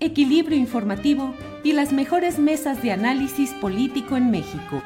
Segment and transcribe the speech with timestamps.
[0.00, 4.82] equilibrio informativo y las mejores mesas de análisis político en México.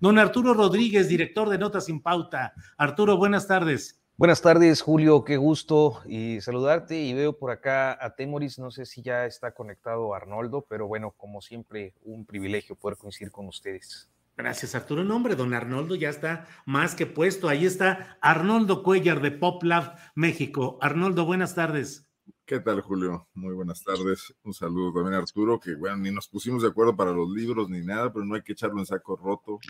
[0.00, 2.54] Don Arturo Rodríguez, director de Notas sin Pauta.
[2.76, 4.02] Arturo, buenas tardes.
[4.16, 7.00] Buenas tardes, Julio, qué gusto y saludarte.
[7.00, 11.12] Y veo por acá a Temoris, no sé si ya está conectado Arnoldo, pero bueno,
[11.16, 14.08] como siempre, un privilegio poder coincidir con ustedes.
[14.36, 15.04] Gracias, Arturo.
[15.04, 17.48] No, hombre, don Arnoldo ya está más que puesto.
[17.48, 20.78] Ahí está Arnoldo Cuellar de Pop Lab México.
[20.80, 22.08] Arnoldo, buenas tardes.
[22.44, 23.28] ¿Qué tal, Julio?
[23.34, 24.34] Muy buenas tardes.
[24.42, 27.70] Un saludo también a Arturo, que bueno, ni nos pusimos de acuerdo para los libros
[27.70, 29.60] ni nada, pero no hay que echarlo en saco roto.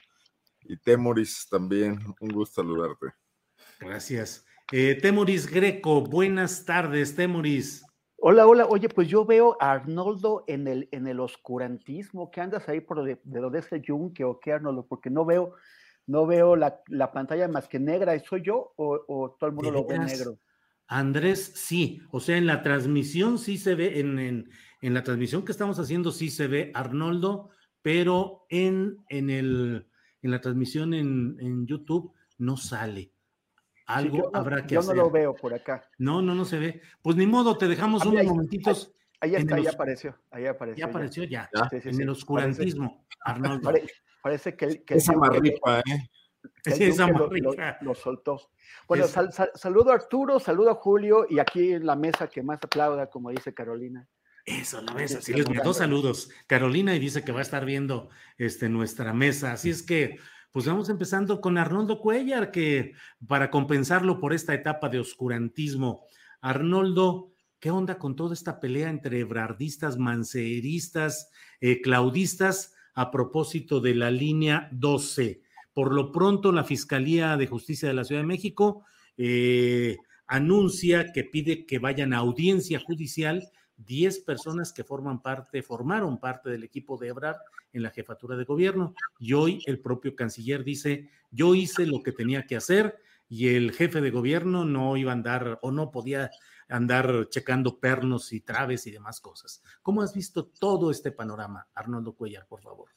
[0.62, 3.09] Y Temoris también, un gusto saludarte.
[3.79, 4.47] Gracias.
[4.73, 7.84] Eh, Temoris Greco, buenas tardes, Temoris.
[8.17, 8.64] Hola, hola.
[8.67, 12.31] Oye, pues yo veo a Arnoldo en el, en el oscurantismo.
[12.31, 14.86] ¿Qué andas ahí por de, de donde es el yunque o qué, Arnoldo?
[14.86, 15.55] Porque no veo,
[16.07, 18.18] no veo la, la pantalla más que negra.
[18.20, 20.39] ¿Soy yo o, o todo el mundo lo ve negro?
[20.87, 22.03] Andrés, sí.
[22.11, 24.51] O sea, en la transmisión sí se ve, en, en,
[24.81, 27.51] en, la transmisión que estamos haciendo sí se ve Arnoldo,
[27.83, 29.87] pero en, en, el,
[30.23, 33.13] en la transmisión en, en YouTube no sale.
[33.87, 34.97] Algo sí, no, habrá que yo hacer.
[34.97, 35.89] Yo no lo veo por acá.
[35.98, 36.83] No, no, no se ve.
[37.03, 38.92] Pues ni modo, te dejamos unos ahí, momentitos.
[39.21, 39.65] Ahí, está, los...
[39.65, 40.19] ya apareció.
[40.31, 40.85] Ahí apareció.
[40.85, 41.51] Ya apareció, ya.
[41.55, 41.69] ya.
[41.71, 42.03] Sí, sí, en sí.
[42.03, 43.63] el oscurantismo, parece, Arnoldo.
[43.63, 43.87] Pare,
[44.23, 46.11] parece que, que esa marripa, ¿eh?
[46.63, 48.51] Que Sí, esa lo, lo, lo, soltó.
[48.89, 49.11] Bueno, es...
[49.11, 52.58] sal, sal, saludo a Arturo, saludo a Julio y aquí en la mesa que más
[52.63, 54.08] aplauda, como dice Carolina.
[54.45, 55.20] Eso, la mesa.
[55.20, 56.30] Sí, les mandó saludos.
[56.47, 59.53] Carolina y dice que va a estar viendo este, nuestra mesa.
[59.53, 60.19] Así es que,
[60.51, 62.95] pues vamos empezando con Arnoldo Cuellar, que
[63.27, 66.07] para compensarlo por esta etapa de oscurantismo,
[66.41, 71.30] Arnoldo, ¿qué onda con toda esta pelea entre ebrardistas, manceristas,
[71.61, 75.41] eh, claudistas a propósito de la línea 12?
[75.73, 78.85] Por lo pronto, la Fiscalía de Justicia de la Ciudad de México
[79.17, 79.97] eh,
[80.27, 86.51] anuncia que pide que vayan a audiencia judicial 10 personas que forman parte, formaron parte
[86.51, 87.39] del equipo de Ebrard
[87.73, 88.95] en la jefatura de gobierno.
[89.19, 93.73] Y hoy el propio canciller dice, yo hice lo que tenía que hacer y el
[93.73, 96.31] jefe de gobierno no iba a andar o no podía
[96.69, 99.63] andar checando pernos y traves y demás cosas.
[99.83, 102.91] ¿Cómo has visto todo este panorama, Arnoldo Cuellar, por favor?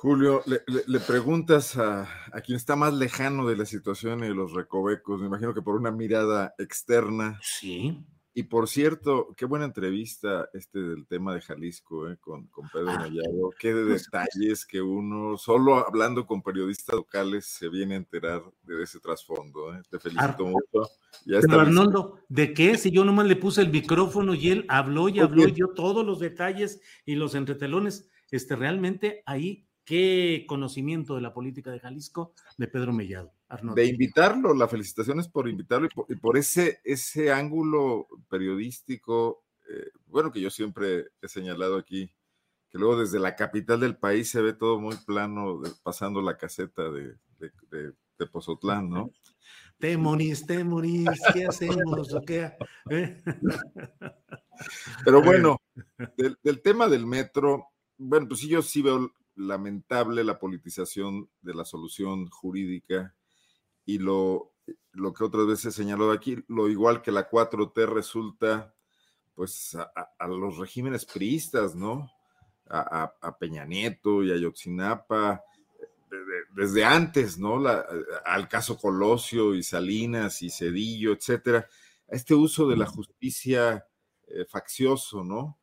[0.00, 4.28] Julio, le, le, le preguntas a, a, quien está más lejano de la situación y
[4.28, 7.40] de los recovecos, me imagino que por una mirada externa.
[7.42, 7.98] Sí.
[8.32, 12.90] Y por cierto, qué buena entrevista este del tema de Jalisco eh, con, con, Pedro
[12.90, 13.50] ah, Mellado.
[13.58, 18.80] Qué de detalles que uno, solo hablando con periodistas locales, se viene a enterar de
[18.80, 19.74] ese trasfondo.
[19.74, 19.82] Eh.
[19.90, 20.88] Te felicito Ar mucho.
[21.26, 22.78] Ya Pero Arnoldo, ¿de qué?
[22.78, 26.06] Si yo nomás le puse el micrófono y él habló y habló y dio todos
[26.06, 32.34] los detalles y los entretelones, este, realmente ahí qué conocimiento de la política de Jalisco
[32.58, 33.32] de Pedro Mellado.
[33.48, 33.80] Arnoldo.
[33.80, 39.44] De invitarlo, la felicitación es por invitarlo y por, y por ese, ese ángulo periodístico,
[39.70, 42.12] eh, bueno, que yo siempre he señalado aquí,
[42.68, 46.36] que luego desde la capital del país se ve todo muy plano, de, pasando la
[46.36, 49.10] caseta de, de, de, de Pozotlán, ¿no?
[49.78, 52.12] Temoris, Temoris, ¿qué hacemos?
[52.12, 52.52] ¿O qué?
[52.90, 53.22] ¿Eh?
[55.02, 55.62] Pero bueno,
[56.18, 61.54] del, del tema del metro, bueno, pues sí, yo sí veo lamentable la politización de
[61.54, 63.14] la solución jurídica
[63.84, 64.52] y lo,
[64.92, 68.74] lo que otras veces he señalado aquí, lo igual que la 4T resulta
[69.34, 72.10] pues a, a los regímenes priistas, ¿no?
[72.68, 75.42] A, a, a, Peña Nieto y a Yotzinapa,
[76.54, 77.58] desde antes, ¿no?
[77.58, 77.86] La,
[78.24, 81.68] al caso Colosio y Salinas y Cedillo, etcétera.
[82.08, 83.86] este uso de la justicia
[84.26, 85.57] eh, faccioso, ¿no?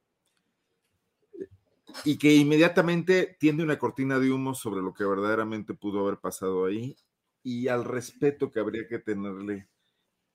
[2.03, 6.65] Y que inmediatamente tiende una cortina de humo sobre lo que verdaderamente pudo haber pasado
[6.65, 6.95] ahí
[7.41, 9.69] y al respeto que habría que tenerle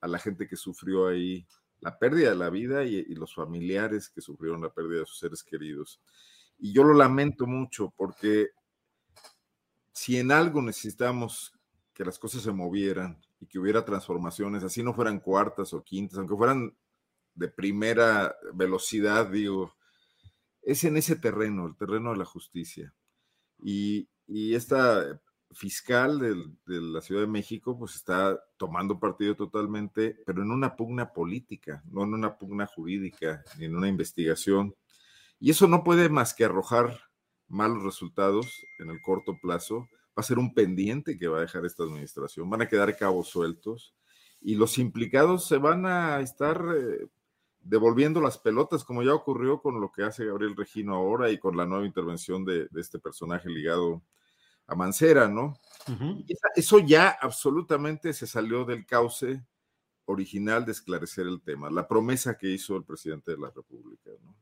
[0.00, 1.46] a la gente que sufrió ahí
[1.80, 5.42] la pérdida de la vida y, los familiares que sufrieron la pérdida de sus seres
[5.42, 6.00] queridos.
[6.58, 8.50] Y yo lo lamento mucho porque
[9.92, 11.52] si en algo necesitamos
[11.92, 16.18] que las cosas se movieran y que hubiera transformaciones, así no fueran cuartas o quintas,
[16.18, 16.74] aunque fueran
[17.34, 19.74] de primera velocidad, digo,
[20.62, 22.94] es en ese terreno, el terreno de la justicia.
[23.62, 24.08] Y,
[24.54, 25.20] esta
[25.52, 31.12] fiscal de la Ciudad de México, pues está tomando partido totalmente, pero en una pugna
[31.12, 34.76] política, no en una pugna jurídica, ni en una investigación.
[35.40, 37.00] Y eso no puede más que arrojar
[37.48, 41.64] malos resultados en el corto plazo va a ser un pendiente que va a dejar
[41.64, 42.50] esta administración.
[42.50, 43.94] Van a quedar cabos sueltos
[44.40, 47.06] y los implicados se van a estar eh,
[47.62, 51.56] devolviendo las pelotas, como ya ocurrió con lo que hace Gabriel Regino ahora y con
[51.56, 54.02] la nueva intervención de, este personaje ligado
[54.66, 55.58] a Mancera, ¿no?
[56.54, 59.44] Eso ya absolutamente se salió del cauce
[60.04, 64.36] original de esclarecer el tema, la promesa que hizo el presidente de la República, ¿no?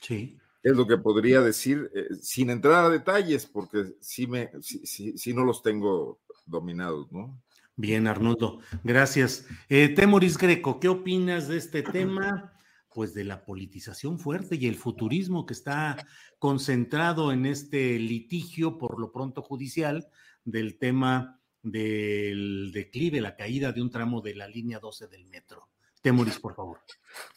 [0.00, 5.32] Sí es lo que podría decir, eh, sin entrar a detalles, porque sí, me, sí,
[5.32, 7.40] no los tengo dominados, ¿no?
[7.76, 9.46] Bien, Arnoldo, gracias.
[9.70, 12.52] Eh, Temoris Greco, ¿qué opinas de este tema?
[12.92, 15.96] Pues de la politización fuerte y el futurismo que está
[16.38, 20.08] concentrado en este litigio, por lo pronto judicial,
[20.44, 25.68] del tema del declive, la caída de un tramo de la línea 12 del metro.
[26.02, 26.78] Temoris, por favor.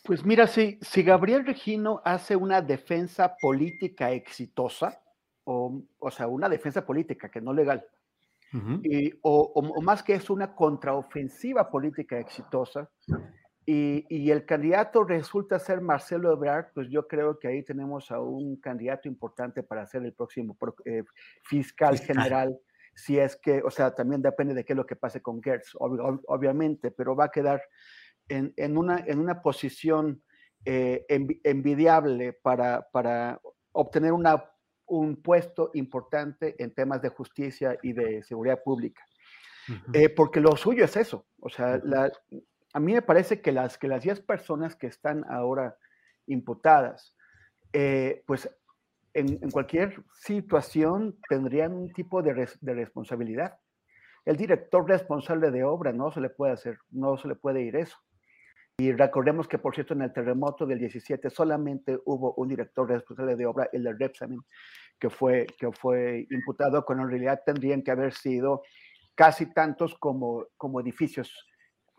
[0.03, 5.01] Pues mira, si, si Gabriel Regino hace una defensa política exitosa,
[5.44, 7.85] o, o sea, una defensa política que no legal,
[8.83, 12.88] y, o, o, más que es una contraofensiva política exitosa,
[13.65, 18.19] y, y, el candidato resulta ser Marcelo Ebrard, pues yo creo que ahí tenemos a
[18.19, 21.04] un candidato importante para ser el próximo eh,
[21.44, 22.57] fiscal, general,
[22.95, 25.74] si es que, o sea, también depende de qué es lo que pase con Gertz,
[25.77, 27.62] obviamente, pero va a quedar
[28.27, 30.24] en, una, en una posición
[30.66, 33.39] eh, envidiable para, para
[33.71, 34.44] obtener una,
[34.86, 39.04] un puesto importante en temas de justicia y de seguridad pública.
[39.94, 41.25] Eh, porque lo suyo es eso.
[41.39, 41.81] O sea,
[42.73, 45.77] a mí me parece que las, que las 10 personas que están ahora
[46.25, 47.15] imputadas,
[47.71, 48.49] eh, pues
[49.13, 53.59] en, cualquier situación tendrían un tipo de, responsabilidad.
[54.25, 57.75] El director responsable de obra no se le puede hacer, no se le puede ir
[57.75, 57.97] eso.
[58.77, 63.35] Y recordemos que, por cierto, en el terremoto del 17 solamente hubo un director responsable
[63.35, 64.39] de obra, el de Repsamen,
[64.99, 68.63] que fue, que fue imputado, cuando en realidad tendrían que haber sido
[69.13, 71.31] casi tantos como, como edificios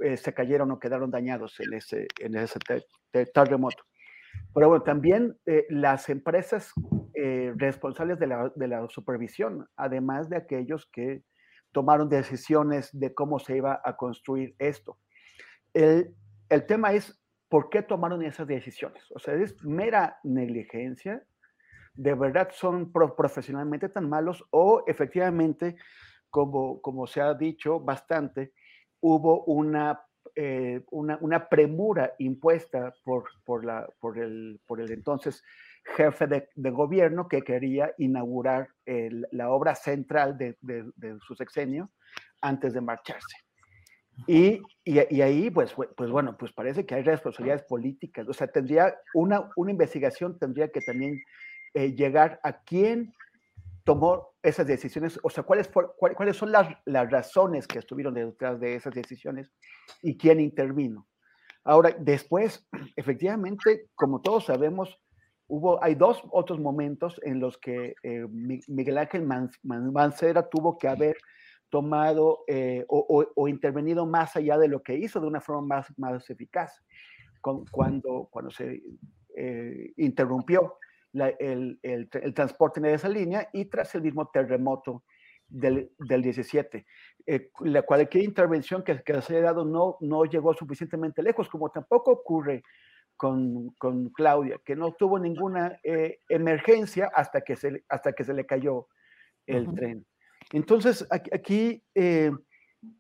[0.01, 2.59] eh, se cayeron o quedaron dañados en ese, en ese
[3.33, 3.85] terremoto.
[4.53, 6.73] Pero bueno, también eh, las empresas
[7.15, 11.23] eh, responsables de la, de la supervisión, además de aquellos que
[11.73, 14.99] tomaron decisiones de cómo se iba a construir esto.
[15.73, 16.15] El,
[16.49, 19.05] el tema es por qué tomaron esas decisiones.
[19.13, 21.25] O sea, es mera negligencia,
[21.95, 25.77] de verdad son profesionalmente tan malos o efectivamente,
[26.31, 28.53] como, como se ha dicho bastante,
[29.07, 30.01] hubo una,
[30.35, 35.43] eh, una, premura impuesta por, por, la, por, el, por el entonces
[35.97, 41.91] jefe de, gobierno que quería inaugurar la obra central de, de su sexenio
[42.41, 43.37] antes de marcharse.
[44.27, 48.27] Y, y, ahí, pues, pues bueno, pues parece que hay responsabilidades políticas.
[48.29, 51.21] O sea, tendría una, una investigación, tendría que también
[51.75, 53.13] eh, llegar a quién
[53.85, 55.71] tomó esas decisiones, o sea, cuáles,
[56.37, 59.53] son las, razones que estuvieron detrás de esas decisiones
[60.03, 61.07] y quién intervino.
[61.65, 64.99] Ahora, después, efectivamente, como todos sabemos,
[65.47, 68.27] hubo, hay dos otros momentos en los que eh,
[68.69, 69.27] Miguel Ángel
[69.63, 71.17] Mancera tuvo que haber
[71.69, 76.31] tomado eh, o, intervenido más allá de lo que hizo de una forma más, más
[76.31, 76.83] eficaz,
[77.41, 78.83] cuando, cuando se
[79.37, 80.79] eh, interrumpió
[81.39, 85.05] el, el, transporte en esa línea y tras el mismo terremoto
[85.49, 86.87] del, del 17.
[87.27, 91.71] Eh, la cualquier intervención que, que, se haya dado no, no llegó suficientemente lejos, como
[91.71, 92.63] tampoco ocurre
[93.17, 95.79] con, con Claudia, que no tuvo ninguna
[96.29, 98.89] emergencia hasta que, se, hasta que se le cayó
[99.47, 100.07] el tren.
[100.53, 102.33] Entonces, aquí, eh,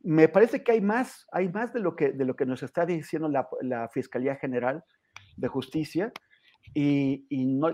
[0.02, 2.86] me parece que hay más, hay más de lo que, de lo que nos está
[2.86, 4.82] diciendo la, Fiscalía General
[5.36, 6.12] de Justicia
[6.72, 7.68] y, no,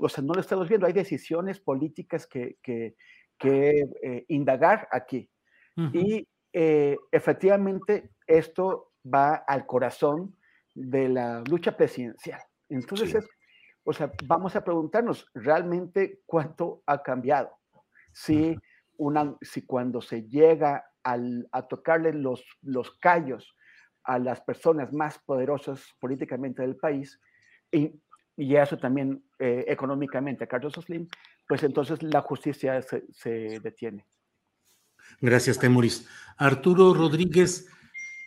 [0.00, 0.86] o sea, no lo estamos viendo.
[0.86, 2.94] Hay decisiones políticas que, que,
[3.40, 5.28] eh, indagar aquí.
[5.92, 10.36] Y eh, efectivamente esto va al corazón
[10.74, 12.40] de la lucha presidencial.
[12.68, 13.28] Entonces, es,
[13.84, 17.56] o sea, vamos a preguntarnos realmente cuánto ha cambiado.
[18.12, 18.56] Si,
[18.96, 23.54] una, si cuando se llega al, a tocarle los, los callos
[24.02, 27.20] a las personas más poderosas políticamente del país,
[27.70, 28.00] y,
[28.38, 31.08] y eso también eh, económicamente a Carlos Slim,
[31.46, 34.06] pues entonces la justicia se, detiene.
[35.20, 36.08] Gracias, Temoris.
[36.36, 37.66] Arturo Rodríguez,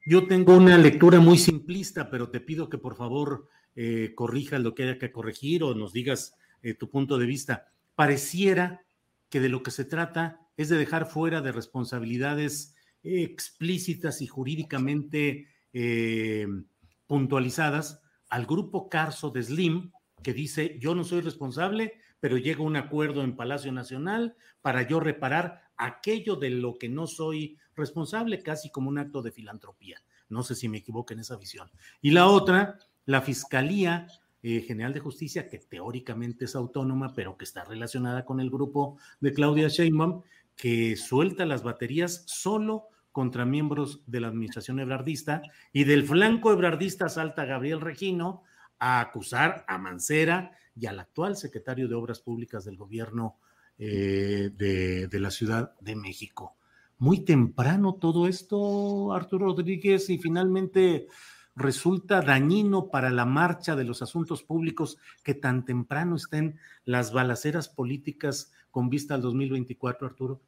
[0.06, 4.76] yo tengo una lectura muy simplista, pero te pido que por favor eh, corrijas lo
[4.76, 7.72] que haya que corregir o nos digas eh, tu punto de vista.
[7.96, 8.82] Pareciera
[9.30, 15.48] que de lo que se trata es de dejar fuera de responsabilidades explícitas y jurídicamente
[17.08, 19.92] puntualizadas al grupo Carso de Slim,
[20.24, 25.00] que dice, yo no soy responsable, pero llega un acuerdo en Palacio Nacional para yo
[25.00, 30.02] reparar aquello de lo que no soy responsable, casi como un acto de filantropía.
[30.30, 31.70] No sé si me equivoco en esa visión.
[32.02, 34.08] Y la otra, la Fiscalía
[34.44, 38.98] eh, General de Justicia, que teóricamente es autónoma, pero que está relacionada con el grupo
[39.20, 40.22] de Claudia Sheinbaum,
[40.56, 45.42] que suelta las baterías solo contra miembros de la administración ebrardista
[45.74, 48.44] y del flanco ebrardista salta Gabriel Regino
[48.82, 53.38] a acusar a Mancera y al actual secretario de Obras Públicas del gobierno
[53.78, 56.58] eh, de, de, la Ciudad de México.
[56.98, 61.08] Muy temprano todo esto, Arturo Rodríguez, y finalmente
[61.56, 67.70] resulta dañino para la marcha de los asuntos públicos que tan temprano estén las balaceras
[67.70, 70.42] políticas con vista al 2024, Arturo.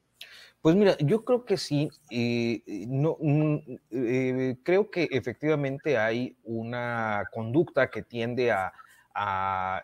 [0.64, 1.90] Pues mira, yo creo que sí.
[2.10, 3.58] Eh, no, mm,
[3.92, 8.72] eh, creo que efectivamente hay una conducta que tiende a,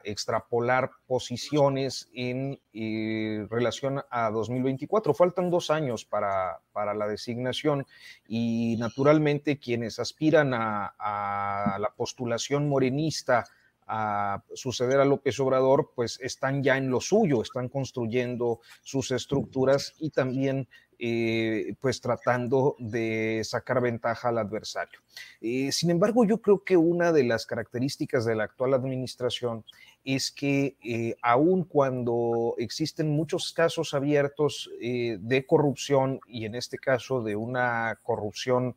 [0.05, 5.13] extrapolar posiciones en eh, relación a 2024.
[5.13, 7.86] Faltan dos años para, para, la designación
[8.27, 13.45] y naturalmente quienes aspiran a la postulación morenista
[13.89, 19.96] a suceder a López Obrador, pues están ya en lo suyo, están construyendo sus estructuras
[19.98, 20.67] y también
[21.00, 25.00] eh, pues tratando de sacar ventaja al adversario.
[25.41, 29.65] Eh, sin embargo, yo creo que una de las características de la actual administración
[30.03, 37.22] es que eh, aun cuando existen muchos casos abiertos de corrupción y en este caso
[37.24, 38.75] de una corrupción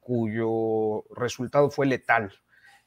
[0.00, 2.32] cuyo resultado fue letal,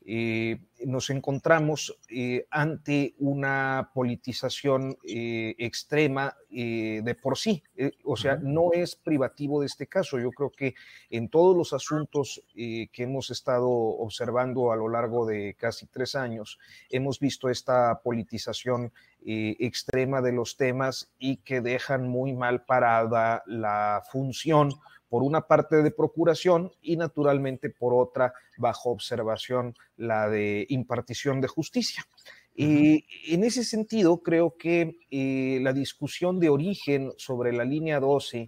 [0.08, 7.62] eh, nos encontramos eh, ante una politización eh, extrema de por sí.
[8.06, 10.18] o sea, no es privativo de este caso.
[10.20, 10.74] Yo creo que
[11.10, 16.58] en todos los asuntos que hemos estado observando a lo largo de casi tres años,
[16.90, 24.02] hemos visto esta politización extrema de los temas y que dejan muy mal parada la
[24.10, 24.70] función
[25.16, 31.48] por una parte de procuración y naturalmente por otra bajo observación la de impartición de
[31.48, 32.06] justicia.
[32.54, 38.48] Y en ese sentido, creo que eh, la discusión de origen sobre la línea 12,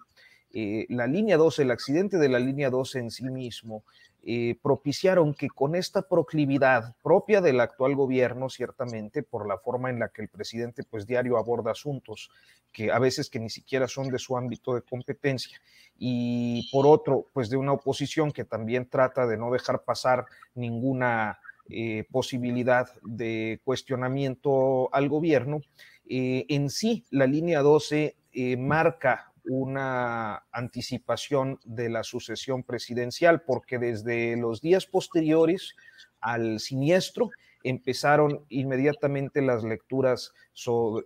[0.52, 3.86] eh, la línea 12, el accidente de la línea 12 en sí mismo,
[4.30, 10.00] eh, propiciaron que con esta proclividad propia del actual gobierno, ciertamente, por la forma en
[10.00, 12.30] la que el presidente pues diario aborda asuntos
[12.74, 15.58] que a veces que ni siquiera son de su ámbito de competencia,
[15.98, 21.40] y por otro, pues de una oposición que también trata de no dejar pasar ninguna
[21.70, 25.62] eh, posibilidad de cuestionamiento al gobierno,
[26.10, 28.18] eh, en sí la línea 12
[28.58, 35.76] marca una anticipación de la sucesión presidencial, porque desde los días posteriores
[36.20, 37.30] al siniestro
[37.64, 40.34] empezaron inmediatamente las lecturas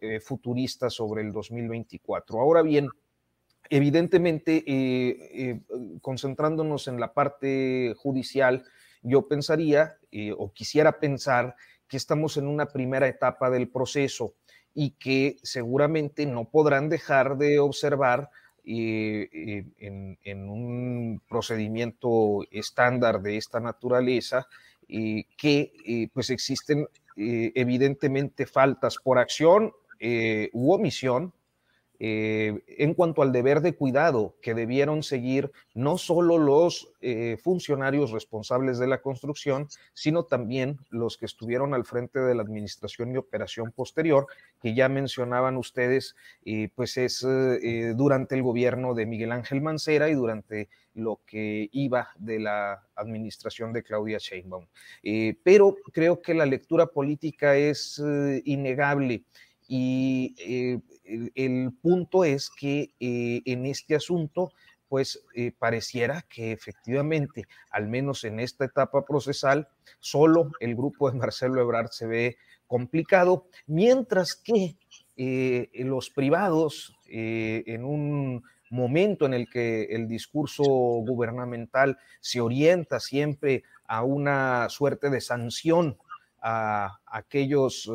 [0.02, 2.40] eh, futuristas sobre el 2024.
[2.40, 2.90] Ahora bien,
[3.70, 5.62] evidentemente, eh, eh,
[6.02, 8.64] concentrándonos en la parte judicial,
[9.02, 9.98] yo pensaría
[10.38, 11.56] o quisiera pensar
[11.88, 14.36] que estamos en una primera etapa del proceso
[14.74, 18.30] y que seguramente no podrán dejar de observar
[18.64, 24.48] eh, en, un procedimiento estándar de esta naturaleza
[24.88, 29.74] eh, que eh, pues existen evidentemente faltas por acción
[30.54, 31.34] u omisión
[32.04, 38.10] eh, en cuanto al deber de cuidado que debieron seguir no solo los eh, funcionarios
[38.10, 43.18] responsables de la construcción, sino también los que estuvieron al frente de la administración y
[43.18, 44.26] operación posterior,
[44.64, 47.22] que ya mencionaban ustedes, eh, pues es
[47.96, 53.74] durante el gobierno de Miguel Ángel Mancera y durante lo que iba de la administración
[53.74, 54.66] de Claudia Sheinbaum.
[55.44, 58.02] pero creo que la lectura política es
[58.44, 59.24] innegable
[59.68, 64.52] y el, punto es que eh, en este asunto,
[64.88, 69.68] pues eh, pareciera que efectivamente, al menos en esta etapa procesal,
[70.00, 74.76] solo el grupo de Marcelo Ebrard se ve complicado, mientras que
[75.18, 83.64] eh, los privados, en un momento en el que el discurso gubernamental se orienta siempre
[83.86, 85.98] a una suerte de sanción
[86.42, 87.92] a aquellos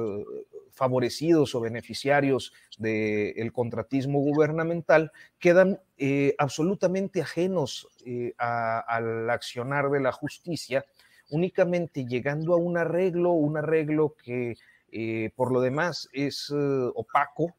[0.76, 10.12] favorecidos o beneficiarios del contratismo gubernamental quedan eh, absolutamente ajenos eh, al accionar de la
[10.12, 10.84] justicia,
[11.30, 14.58] únicamente llegando a un arreglo, un arreglo que
[14.92, 16.52] eh, por lo demás es
[16.94, 17.56] opaco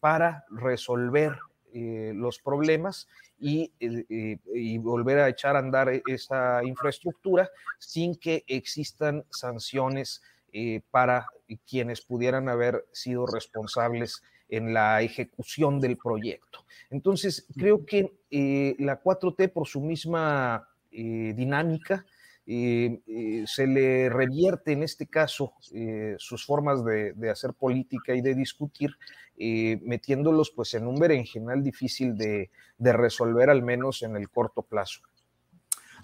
[0.00, 1.36] para resolver
[1.74, 3.06] los problemas
[3.38, 11.26] y, y, volver a echar a andar esa infraestructura sin que existan sanciones eh, para
[11.68, 16.64] quienes pudieran haber sido responsables en la ejecución del proyecto.
[16.90, 22.04] Entonces, creo que eh, la 4T, por su misma eh, dinámica,
[22.48, 25.54] se le revierte en este caso
[26.16, 28.92] sus formas de, hacer política y de discutir,
[29.36, 35.00] metiéndolos pues en un berenjenal difícil de, de, resolver, al menos en el corto plazo.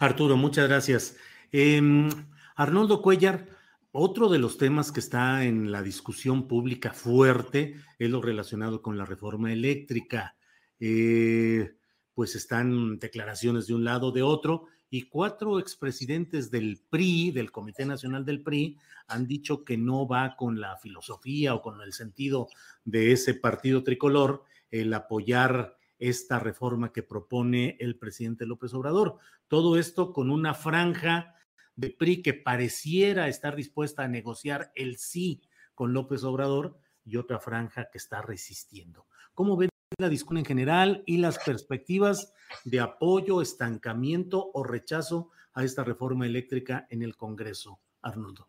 [0.00, 1.16] Arturo, muchas gracias.
[1.52, 2.08] Em,
[2.56, 3.46] Arnoldo Cuellar,
[3.92, 8.98] otro de los temas que está en la discusión pública fuerte es lo relacionado con
[8.98, 10.34] la reforma eléctrica.
[10.80, 11.76] Eh,
[12.14, 17.86] pues están declaraciones de un lado, de otro, y cuatro expresidentes del PRI, del Comité
[17.86, 22.48] Nacional del PRI, han dicho que no va con la filosofía o con el sentido
[22.84, 29.18] de ese partido tricolor el apoyar esta reforma que propone el presidente López Obrador.
[29.48, 31.36] Todo esto con una franja
[31.76, 35.42] de PRI que pareciera estar dispuesta a negociar el sí
[35.74, 39.06] con López Obrador y otra franja que está resistiendo.
[39.34, 42.32] ¿Cómo ven la discusión en general y las perspectivas
[42.64, 48.48] de apoyo, estancamiento o rechazo a esta reforma eléctrica en el Congreso, Arnoldo?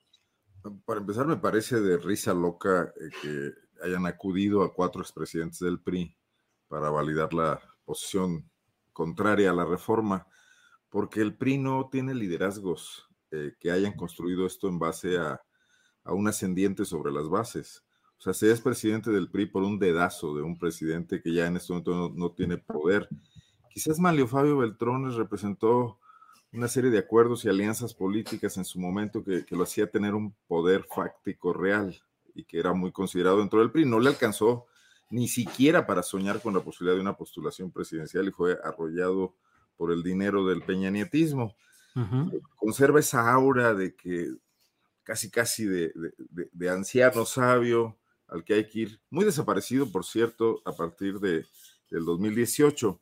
[0.86, 3.52] Para empezar, me parece de risa loca eh, que
[3.84, 6.16] hayan acudido a cuatro expresidentes del PRI
[6.70, 8.50] para validar la posición
[8.94, 10.28] contraria a la reforma,
[10.90, 15.42] porque el PRI no tiene liderazgos eh, que hayan construido esto en base a,
[16.06, 17.84] un ascendiente sobre las bases.
[18.20, 21.48] O sea, se es presidente del PRI por un dedazo de un presidente que ya
[21.48, 23.10] en este momento no, tiene poder.
[23.72, 25.98] Quizás Manlio Fabio Beltrones representó
[26.52, 30.14] una serie de acuerdos y alianzas políticas en su momento que, que, lo hacía tener
[30.14, 32.00] un poder fáctico real
[32.36, 33.86] y que era muy considerado dentro del PRI.
[33.86, 34.68] No le alcanzó
[35.10, 39.34] ni siquiera para soñar con la posibilidad de una postulación presidencial y fue arrollado
[39.76, 41.56] por el dinero del peñanietismo.
[42.56, 44.34] Conserva esa aura de que
[45.04, 45.92] casi, casi de,
[46.70, 51.46] anciano sabio al que hay que ir, muy desaparecido, por cierto, a partir de,
[51.92, 53.00] del 2018,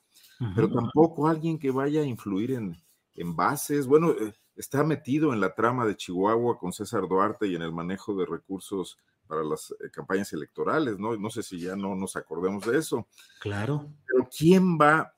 [0.56, 2.76] pero tampoco alguien que vaya a influir en,
[3.16, 3.86] en bases.
[3.86, 7.72] Bueno, eh, está metido en la trama de Chihuahua con César Duarte y en el
[7.72, 11.16] manejo de recursos para las eh, campañas electorales, ¿no?
[11.16, 13.08] No sé si ya no nos acordemos de eso.
[13.40, 13.88] Claro.
[14.06, 15.14] Pero ¿quién va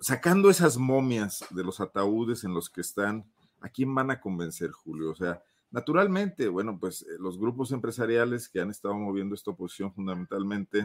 [0.00, 4.70] sacando esas momias de los ataúdes en los que están, ¿a quién van a convencer,
[4.70, 5.10] Julio?
[5.10, 9.92] O sea, naturalmente, bueno, pues eh, los grupos empresariales que han estado moviendo esta oposición
[9.92, 10.78] fundamentalmente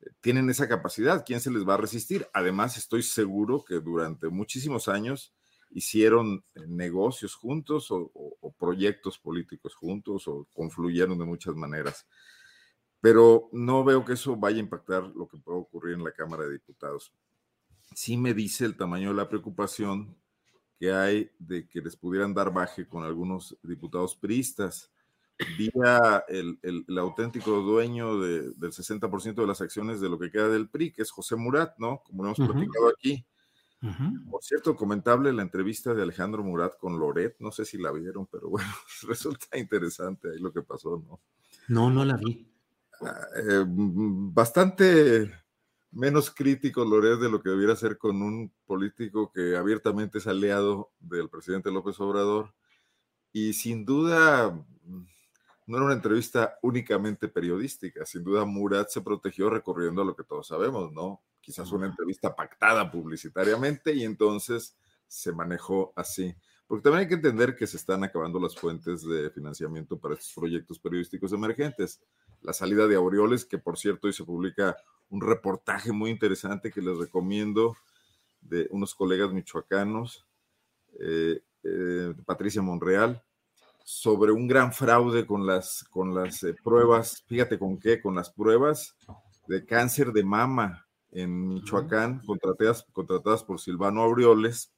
[0.00, 1.24] eh, tienen esa capacidad.
[1.24, 2.26] ¿Quién se les va a resistir?
[2.32, 5.34] Además, estoy seguro que durante muchísimos años
[5.70, 12.06] hicieron negocios juntos o, o proyectos políticos juntos o confluyeron de muchas maneras
[13.04, 16.44] pero no veo que eso vaya a impactar lo que puede ocurrir en la Cámara
[16.44, 17.12] de Diputados
[17.94, 20.16] sí me dice el tamaño de la preocupación
[20.78, 24.90] que hay de que les pudieran dar baje con algunos diputados priistas.
[25.58, 30.68] Vía el, el, auténtico dueño del 60% de las acciones de lo que queda del
[30.68, 32.02] PRI, que es José Murat, ¿no?
[32.04, 33.26] Como lo hemos platicado aquí.
[34.30, 38.26] Por cierto, comentable la entrevista de Alejandro Murat con Loret, no sé si la vieron,
[38.26, 38.68] pero bueno,
[39.08, 41.20] resulta interesante ahí lo que pasó, ¿no?
[41.68, 42.48] No, no la vi.
[43.02, 45.43] Ah, eh, bastante
[45.94, 50.92] menos crítico Loret de lo que debiera ser con un político que abiertamente es aliado
[50.98, 52.52] del presidente López Obrador.
[53.32, 55.06] Y sin duda, mm,
[55.66, 60.24] no era una entrevista únicamente periodística, sin duda Murat se protegió recorriendo a lo que
[60.24, 61.22] todos sabemos, ¿no?
[61.40, 64.76] Quizás una entrevista pactada publicitariamente y entonces
[65.06, 66.34] se manejó así.
[66.66, 70.32] Porque también hay que entender que se están acabando las fuentes de financiamiento para estos
[70.32, 72.00] proyectos periodísticos emergentes.
[72.44, 74.76] La salida de Aureoles, que por cierto hoy se publica
[75.08, 77.74] un reportaje muy interesante que les recomiendo
[78.42, 80.26] de unos colegas michoacanos,
[81.00, 83.22] eh, eh, Patricia Monreal,
[83.82, 88.30] sobre un gran fraude con las, con las eh, pruebas, fíjate con qué, con las
[88.30, 88.94] pruebas
[89.48, 94.72] de cáncer de mama en Michoacán, contratadas, contratadas por Silvano Aureoles,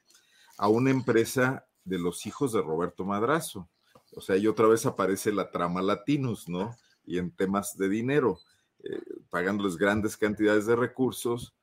[0.59, 3.69] a una empresa de los hijos de Roberto Madrazo.
[4.15, 6.77] O sea, y otra vez aparece la trama Latinus, ¿no?
[7.07, 8.41] Y en temas de dinero,
[8.83, 11.55] eh, pagándoles grandes cantidades de recursos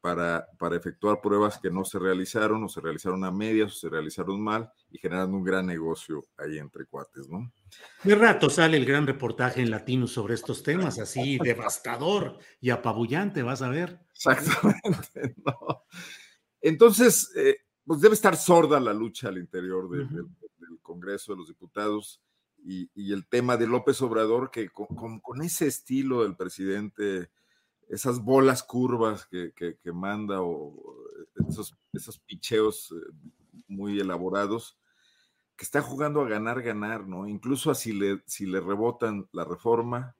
[0.00, 3.88] para, para efectuar pruebas que no se realizaron o se realizaron a medias o se
[3.88, 7.52] realizaron mal y generando un gran negocio ahí entre cuates, ¿no?
[8.02, 13.42] De rato sale el gran reportaje en latino sobre estos temas, así devastador y apabullante,
[13.42, 14.00] vas a ver.
[14.14, 15.84] Exactamente, ¿no?
[16.60, 20.28] Entonces, eh, pues debe estar sorda la lucha al interior del
[20.82, 22.20] Congreso de los Diputados
[22.94, 27.30] y, el tema de López Obrador, que con, con ese estilo del presidente
[27.90, 29.52] esas bolas curvas que,
[29.92, 30.96] manda o
[31.48, 33.12] esos, esos picheos eh,
[33.66, 34.78] muy elaborados,
[35.56, 37.26] que está jugando a ganar, ganar, ¿no?
[37.26, 40.14] Incluso así le, si le rebotan la reforma,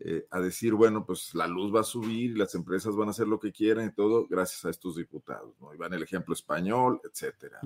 [0.00, 3.10] eh, a decir, bueno, pues la luz va a subir y las empresas van a
[3.12, 5.72] hacer lo que quieran y todo gracias a estos diputados, ¿no?
[5.72, 7.60] Y van el ejemplo español, etcétera.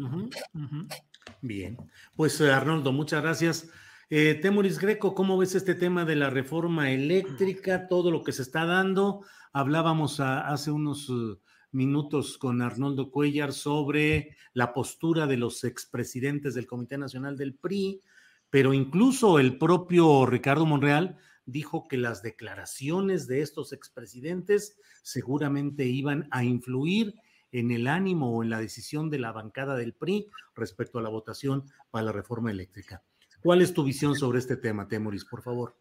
[1.40, 1.78] Bien,
[2.16, 3.70] pues eh, Arnoldo, muchas gracias.
[4.10, 8.40] Eh, Temoris Greco, ¿cómo ves este tema de la reforma eléctrica, todo lo que se
[8.40, 9.22] está dando?
[9.52, 11.38] Hablábamos hace unos uh,
[11.72, 18.00] minutos con Arnoldo Cuellar sobre la postura de los expresidentes del Comité Nacional del PRI,
[18.48, 26.28] pero incluso el propio Ricardo Monreal dijo que las declaraciones de estos expresidentes seguramente iban
[26.30, 27.12] a influir
[27.52, 31.10] en el ánimo o en la decisión de la bancada del PRI respecto a la
[31.10, 33.02] votación para la reforma eléctrica.
[33.42, 35.76] ¿Cuál es tu visión sobre este tema, Temoris, por favor?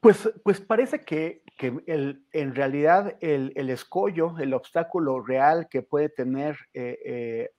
[0.00, 1.42] Pues, pues parece que,
[1.86, 7.50] el, en realidad el, escollo, el obstáculo real que puede tener eh, eh,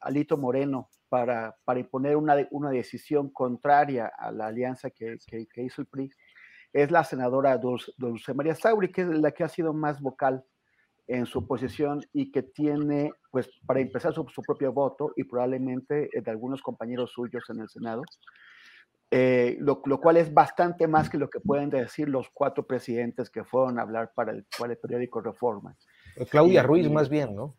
[0.00, 5.18] Alito Moreno para, para imponer una, una, decisión contraria a la alianza que,
[5.56, 6.10] hizo el PRI
[6.72, 10.44] es la senadora Dulce, María Sauri, que es la que ha sido más vocal
[11.08, 16.10] en su posición y que tiene, pues, para empezar su, su propio voto y probablemente
[16.12, 18.02] de algunos compañeros suyos en el Senado,
[19.10, 23.44] eh, lo, cual es bastante más que lo que pueden decir los cuatro presidentes que
[23.44, 24.44] fueron a hablar para el,
[24.76, 25.76] periódico Reforma.
[26.30, 27.56] Claudia Ruiz más bien, ¿no?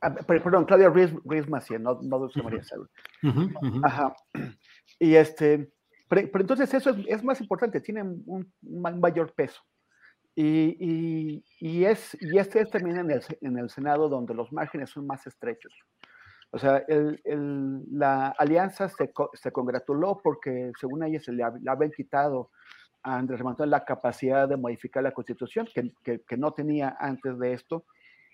[0.00, 2.88] Ah, perdón, Claudia Ruiz, Ruiz más bien, no, no Dulce María Salud.
[3.82, 4.14] Ajá.
[4.98, 5.72] Y este,
[6.10, 9.60] pero, entonces eso es, más importante, tiene un, mayor peso.
[10.34, 14.90] Y, y, es, y este es también en el, en el Senado donde los márgenes
[14.90, 15.72] son más estrechos.
[16.52, 22.50] O sea, la alianza se, se, congratuló porque, según ella, se le, habían quitado
[23.02, 27.52] a Andrés Manuel la capacidad de modificar la constitución, que, que, no tenía antes de
[27.52, 27.84] esto.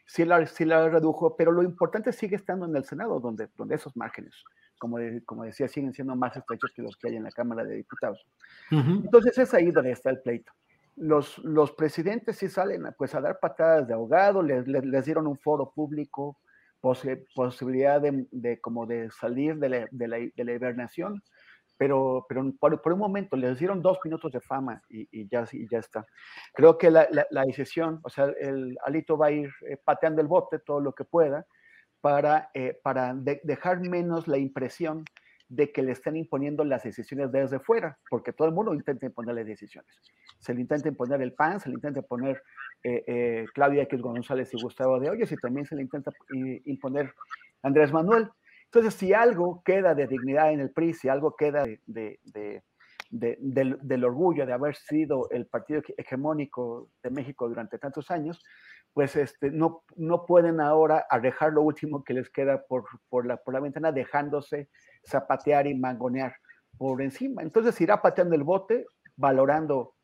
[0.07, 3.75] Sí la, sí la, redujo, pero lo importante sigue estando en el Senado, donde, donde
[3.75, 4.35] esos márgenes,
[4.79, 7.77] como, como decía, siguen siendo más estrechos que los que hay en la Cámara de
[7.77, 8.25] Diputados.
[8.71, 10.53] Entonces es ahí donde está el pleito.
[10.97, 15.27] Los, los presidentes sí salen pues, a dar patadas de ahogado, les, les, les dieron
[15.27, 16.39] un foro público,
[17.35, 21.23] posibilidad de, como de salir de la, de la, de la hibernación,
[21.77, 25.69] pero, pero por, un momento les dieron dos minutos de fama y, y ya, y
[25.69, 26.07] ya está.
[26.55, 30.29] Creo que la, la, decisión, o sea, el Alito va a ir eh, pateando el
[30.29, 31.47] bote todo lo que pueda
[32.01, 35.05] para, eh, para dejar menos la impresión
[35.49, 39.45] de que le estén imponiendo las decisiones desde fuera, porque todo el mundo intenta imponerle
[39.45, 39.91] decisiones.
[40.41, 42.43] Se le intenta imponer el PAN, se le intenta imponer
[42.83, 46.11] eh, eh, Claudia X González y Gustavo de Hoyos, y también se le intenta
[46.65, 47.13] imponer
[47.63, 48.29] Andrés Manuel.
[48.65, 52.19] Entonces, si algo queda de dignidad en el PRI, si algo queda de,
[53.11, 58.43] del, orgullo de haber sido el partido hegemónico de México durante tantos años,
[58.97, 63.37] pues este, no, no pueden ahora arrejar lo último que les queda por, por, la,
[63.37, 64.71] por la ventana, dejándose
[65.07, 66.35] zapatear y mangonear
[66.79, 67.43] por encima.
[67.43, 69.97] Entonces irá pateando el bote, valorando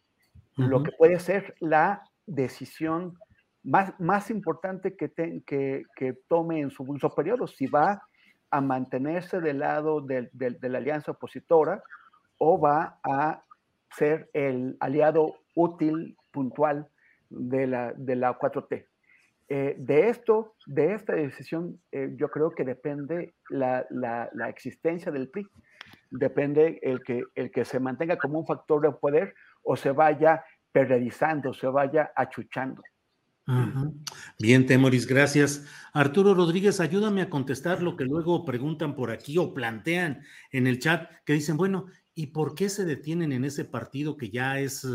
[0.56, 3.16] lo que puede ser la decisión
[3.62, 5.10] más, más importante que,
[5.46, 8.02] que, que, tome en su, en periodo, si va
[8.50, 11.82] a mantenerse del lado de, de, la alianza opositora
[12.36, 13.42] o va a
[13.96, 16.91] ser el aliado útil, puntual
[17.32, 18.86] de la, de la 4T.
[19.48, 25.12] Eh, de esto, de esta decisión, eh, yo creo que depende la, la, la, existencia
[25.12, 25.46] del PRI,
[26.10, 30.42] depende el que, el que se mantenga como un factor de poder o se vaya
[30.72, 32.82] periodizando, se vaya achuchando.
[34.38, 35.66] Bien, Temoris, gracias.
[35.92, 40.78] Arturo Rodríguez, ayúdame a contestar lo que luego preguntan por aquí o plantean en el
[40.78, 44.86] chat, que dicen, bueno, ¿Y por qué se detienen en ese partido que ya es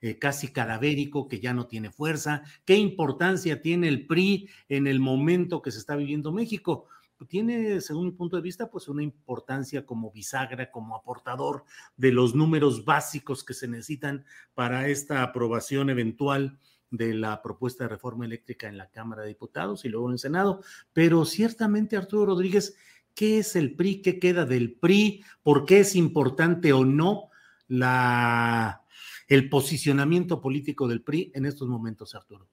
[0.00, 2.42] eh, casi cadavérico, que ya no tiene fuerza?
[2.64, 6.86] ¿Qué importancia tiene el PRI en el momento que se está viviendo México?
[7.28, 11.64] Tiene, según mi punto de vista, pues una importancia como bisagra, como aportador
[11.96, 16.58] de los números básicos que se necesitan para esta aprobación eventual
[16.90, 20.18] de la propuesta de reforma eléctrica en la Cámara de Diputados y luego en el
[20.18, 20.62] Senado.
[20.92, 22.76] Pero ciertamente, Arturo Rodríguez,
[23.16, 24.02] ¿qué es el PRI?
[24.02, 25.24] ¿Qué queda del PRI?
[25.42, 27.30] ¿Por qué es importante o no
[27.66, 28.84] la,
[29.26, 32.46] el posicionamiento político del PRI en estos momentos, Arturo?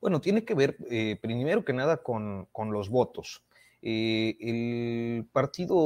[0.00, 3.44] Bueno, tiene que ver eh, primero que nada con, con los votos.
[3.82, 5.76] Eh, el partido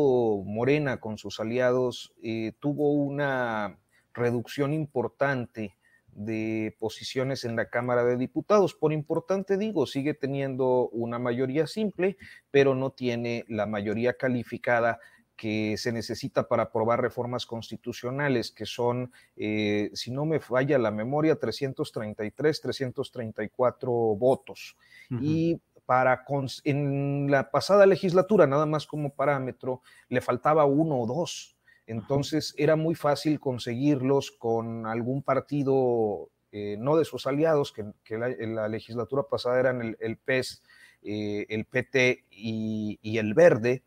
[0.45, 3.79] Morena con sus aliados eh, tuvo una
[4.13, 5.77] reducción importante
[6.15, 8.75] de posiciones en la Cámara de Diputados.
[8.75, 12.17] Por importante digo, sigue teniendo una mayoría simple,
[12.51, 14.99] pero no tiene la mayoría calificada
[15.37, 20.91] que se necesita para aprobar reformas constitucionales, que son, eh, si no me falla la
[20.91, 24.77] memoria, 333, 334 votos.
[25.21, 26.25] Y para
[26.65, 31.54] en la pasada legislatura, nada más como parámetro, le faltaba uno o dos.
[31.87, 38.55] Entonces era muy fácil conseguirlos con algún partido, eh, no de sus aliados, que, en
[38.55, 40.63] la legislatura pasada eran el, el PES,
[41.03, 43.83] eh, el PT y, el Verde,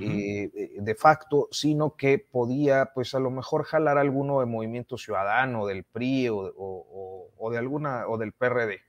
[0.00, 5.66] eh, de facto, sino que podía, pues a lo mejor jalar alguno de Movimiento Ciudadano,
[5.66, 8.80] del PRI o, o de alguna, o del PRD.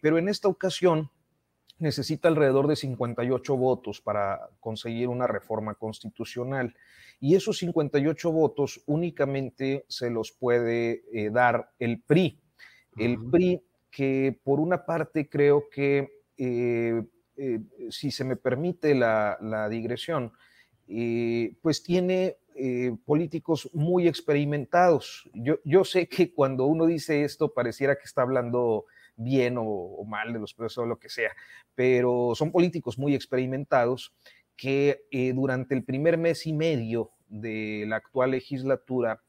[0.00, 1.10] pero en esta ocasión,
[1.78, 6.74] necesita alrededor de 58 votos para conseguir una reforma constitucional.
[7.20, 12.40] Y esos 58 votos únicamente se los puede eh, dar el PRI.
[12.96, 17.02] El PRI que por una parte creo que, eh,
[17.36, 20.32] eh, si se me permite la, digresión,
[21.62, 22.36] pues tiene
[23.04, 25.28] políticos muy experimentados.
[25.32, 30.32] Yo, yo sé que cuando uno dice esto pareciera que está hablando bien o, mal
[30.32, 31.32] de los presos o lo que sea,
[31.74, 34.12] pero son políticos muy experimentados
[34.56, 39.20] que eh, durante el primer mes y medio de la actual legislatura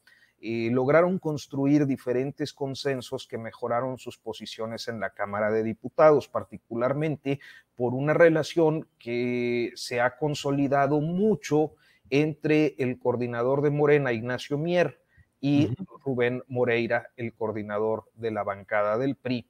[0.41, 7.39] eh, lograron construir diferentes consensos que mejoraron sus posiciones en la Cámara de Diputados, particularmente
[7.75, 11.73] por una relación que se ha consolidado mucho
[12.09, 14.99] entre el coordinador de Morena, Ignacio Mier,
[15.41, 19.47] y Rubén Moreira, el coordinador de la bancada del PRI.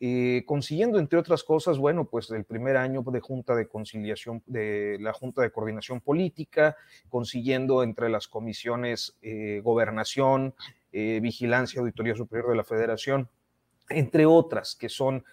[0.00, 4.96] Eh, consiguiendo, entre otras cosas, bueno, pues el primer año de Junta de Conciliación, de
[5.00, 6.76] la Junta de Coordinación Política,
[7.08, 10.54] consiguiendo entre las comisiones eh, Gobernación,
[10.92, 13.28] eh, Vigilancia, Auditoría Superior de la Federación,
[13.88, 15.24] entre otras que son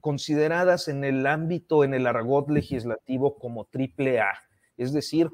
[0.00, 4.34] consideradas en el ámbito, en el argot legislativo como triple A.
[4.76, 5.30] Es decir,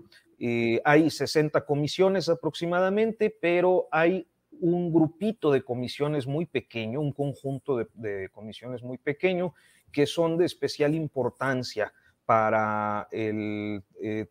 [0.83, 4.27] hay 60 comisiones aproximadamente, pero hay
[4.63, 9.55] un grupito de comisiones muy pequeño, un conjunto de, comisiones muy pequeño
[9.91, 11.93] que son de especial importancia
[12.25, 13.81] para eh,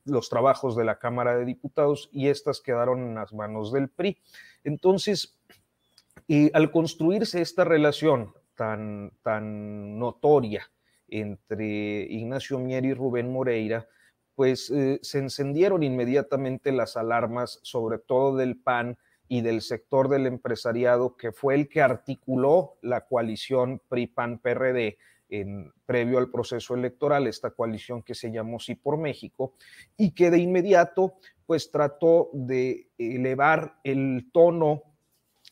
[0.05, 4.17] los trabajos de la Cámara de Diputados y estas quedaron en las manos del PRI.
[4.63, 5.37] Entonces,
[6.53, 10.71] al construirse esta relación tan, tan notoria
[11.09, 13.87] entre Ignacio Mier y Rubén Moreira,
[14.35, 18.97] pues eh, se encendieron inmediatamente las alarmas, sobre todo del PAN,
[19.31, 24.97] y del sector del empresariado, que fue el que articuló la coalición PRI-PAN-PRD
[25.85, 29.53] previo al proceso electoral, esta coalición que se llamó Sí por México,
[29.95, 31.13] y que de inmediato
[31.45, 34.83] pues trató de elevar el tono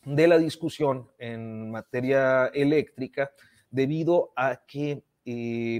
[0.04, 3.32] de la discusión en materia eléctrica
[3.70, 5.04] debido a que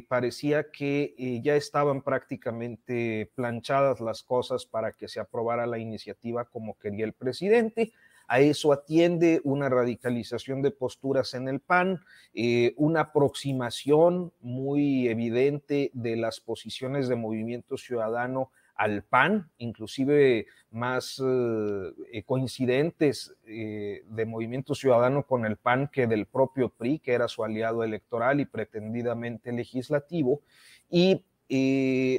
[0.08, 6.44] parecía que eh, ya estaban prácticamente planchadas las cosas para que se aprobara la iniciativa
[6.44, 7.92] como quería el presidente.
[8.28, 12.00] A eso atiende una radicalización de posturas en el PAN,
[12.32, 21.22] eh, una aproximación muy evidente de las posiciones de movimiento ciudadano al PAN, inclusive más
[21.22, 27.12] eh, eh, coincidentes eh, de Movimiento Ciudadano con el PAN que del propio PRI, que
[27.12, 30.40] era su aliado electoral y pretendidamente legislativo.
[30.88, 31.26] Y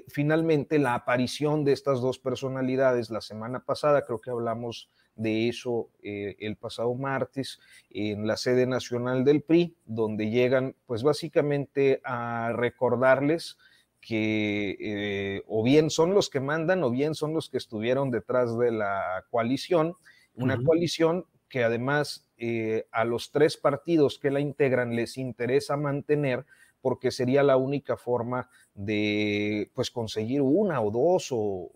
[0.10, 5.90] finalmente la aparición de estas dos personalidades la semana pasada, creo que hablamos de eso
[6.04, 13.58] el pasado martes en la sede nacional del PRI, donde llegan pues básicamente a recordarles
[14.02, 18.58] que eh, o bien son los que mandan o bien son los que estuvieron detrás
[18.58, 19.96] de la coalición,
[20.34, 26.46] una coalición que además eh, a los tres partidos que la integran les interesa mantener
[26.82, 31.70] porque sería la única forma de pues conseguir una o dos o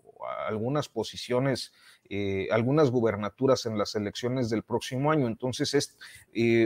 [0.48, 1.72] algunas posiciones,
[2.08, 5.28] eh, algunas gubernaturas en las elecciones del próximo año.
[5.28, 5.96] Entonces es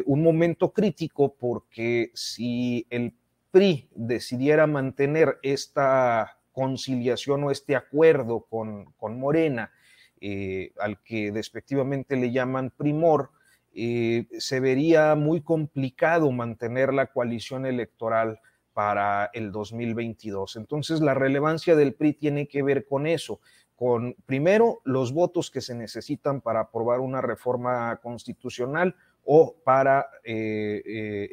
[0.07, 3.20] un momento crítico porque si el
[3.51, 9.73] PRI decidiera mantener esta conciliación o este acuerdo con, Morena,
[10.21, 13.31] eh, al que despectivamente le llaman primor,
[13.73, 18.41] eh, se vería muy complicado mantener la coalición electoral
[18.73, 20.57] para el 2022.
[20.57, 23.41] Entonces, la relevancia del PRI tiene que ver con eso,
[23.77, 31.29] con primero los votos que se necesitan para aprobar una reforma constitucional o para eh,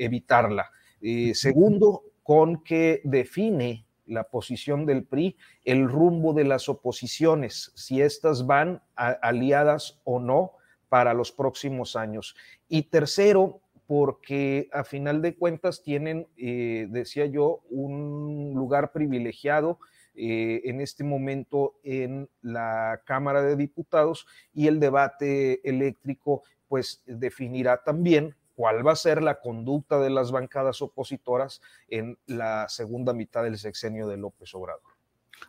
[1.02, 8.02] eh, segundo, con que define la posición del PRI, el rumbo de las oposiciones, si
[8.02, 10.54] éstas van aliadas o no
[10.90, 12.36] para los próximos años.
[12.70, 19.80] Y tercero, porque a final de cuentas tienen, eh, decía yo, un lugar privilegiado
[20.16, 27.84] eh, en este momento en la Cámara de Diputados y el debate eléctrico pues definirá
[27.84, 33.44] también cuál va a ser la conducta de las bancadas opositoras en la segunda mitad
[33.44, 34.94] del sexenio de López Obrador.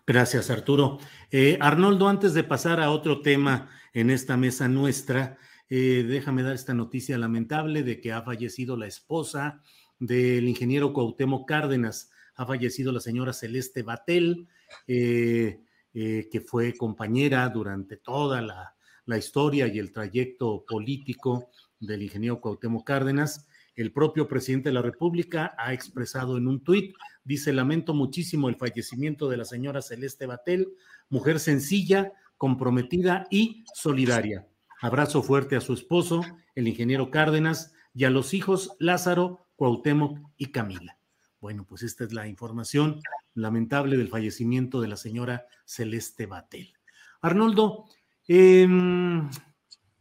[0.06, 0.98] Gracias, Arturo.
[1.30, 5.38] Eh, Arnoldo, antes de pasar a otro tema en esta mesa nuestra,
[5.70, 9.62] eh, déjame dar esta noticia lamentable de que ha fallecido la esposa
[9.98, 12.10] del ingeniero Cuauhtémoc Cárdenas.
[12.34, 14.48] Ha fallecido la señora Celeste Batel,
[14.86, 15.62] eh,
[15.94, 18.74] que fue compañera durante toda la,
[19.06, 21.48] la historia y el trayecto político
[21.80, 23.46] del ingeniero Cuauhtémoc Cárdenas.
[23.74, 28.56] El propio presidente de la República ha expresado en un tuit, dice, lamento muchísimo el
[28.56, 30.68] fallecimiento de la señora Celeste Batel,
[31.08, 34.46] mujer sencilla, comprometida y solidaria.
[34.80, 36.22] Abrazo fuerte a su esposo,
[36.54, 40.98] el ingeniero Cárdenas, y a los hijos Lázaro, Cuauhtémoc y Camila.
[41.40, 43.00] Bueno, pues esta es la información
[43.34, 46.74] lamentable del fallecimiento de la señora Celeste Batel.
[47.20, 47.86] Arnoldo,
[48.26, 48.66] eh,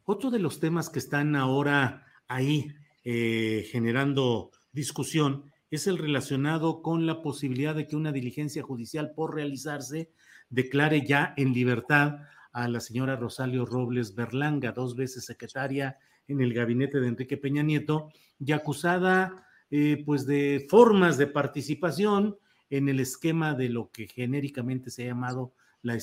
[0.07, 7.05] otro de los temas que están ahora ahí eh, generando discusión es el relacionado con
[7.05, 10.09] la posibilidad de que una diligencia judicial por realizarse
[10.49, 12.19] declare ya en libertad
[12.53, 15.97] a la señora Rosario Robles Berlanga, dos veces secretaria
[16.29, 22.37] en el gabinete de Enrique Peña Nieto y acusada eh, pues de formas de participación
[22.69, 25.97] en el esquema de lo que genéricamente se ha llamado la,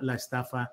[0.00, 0.72] la estafa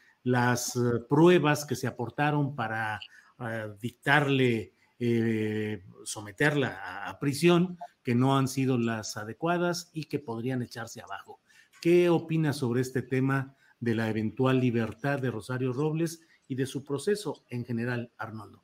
[0.23, 2.99] las eh, pruebas que se aportaron para
[3.39, 10.61] uh, dictarle, eh, someterla a, prisión, que no han sido las adecuadas y que podrían
[10.61, 11.39] echarse abajo.
[11.81, 16.83] ¿Qué opinas sobre este tema de la eventual libertad de Rosario Robles y de su
[16.83, 18.63] proceso en general, Arnoldo?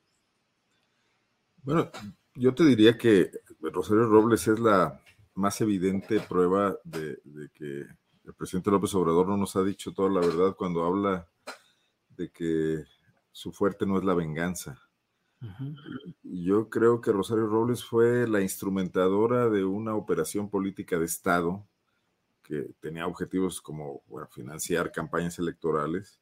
[1.63, 1.89] Bueno,
[2.35, 5.01] yo te diría que Rosario Robles es la
[5.33, 7.19] más evidente prueba de
[7.53, 7.85] que
[8.27, 11.27] el presidente López Obrador no nos ha dicho toda la verdad cuando habla
[12.17, 12.83] de que
[13.31, 14.81] su fuerte no es la venganza.
[16.23, 21.67] Yo creo que Rosario Robles fue la instrumentadora de una operación política de Estado
[22.41, 24.01] que tenía objetivos como
[24.31, 26.19] financiar campañas electorales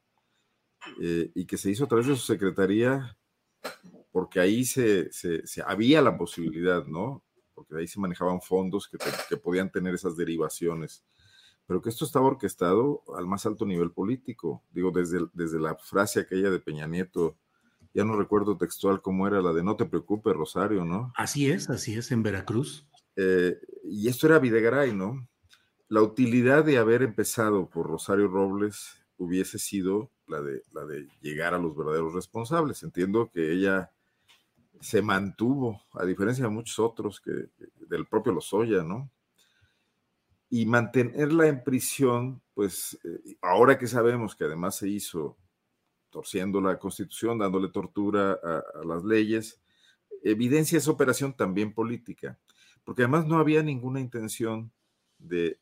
[1.00, 3.16] eh, y que se hizo a través de su secretaría
[4.12, 5.10] porque ahí se,
[5.64, 7.22] había la posibilidad, ¿no?
[7.54, 11.04] Porque ahí se manejaban fondos que, que podían tener esas derivaciones
[11.66, 14.62] pero que esto estaba orquestado al más alto nivel político.
[14.70, 17.36] Digo, desde, desde la frase aquella de Peña Nieto,
[17.92, 21.12] ya no recuerdo textual cómo era la de no te preocupes, Rosario, ¿no?
[21.16, 22.86] Así es, así es, en Veracruz.
[23.16, 25.26] Eh, y esto era Videgaray, ¿no?
[25.88, 31.54] La utilidad de haber empezado por Rosario Robles hubiese sido la de, la de llegar
[31.54, 32.82] a los verdaderos responsables.
[32.82, 33.90] Entiendo que ella
[34.80, 37.48] se mantuvo, a diferencia de muchos otros, que
[37.88, 39.10] del propio Lozoya, ¿no?
[40.48, 45.36] Y mantenerla en prisión, pues eh, ahora que sabemos que además se hizo
[46.10, 49.60] torciendo la constitución, dándole tortura a, las leyes,
[50.22, 52.38] evidencia esa operación también política,
[52.84, 54.72] porque además no había ninguna intención
[55.18, 55.58] de,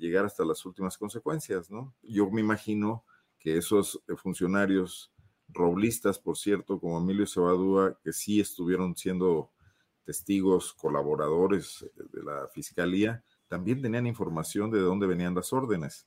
[0.00, 1.94] llegar hasta las últimas consecuencias, ¿no?
[2.02, 3.04] Yo me imagino
[3.38, 5.12] que esos funcionarios
[5.48, 9.52] roblistas, por cierto, como Emilio Cebadúa, que sí estuvieron siendo
[10.04, 13.22] testigos, colaboradores de la fiscalía,
[13.52, 16.06] también tenían información de dónde venían las órdenes.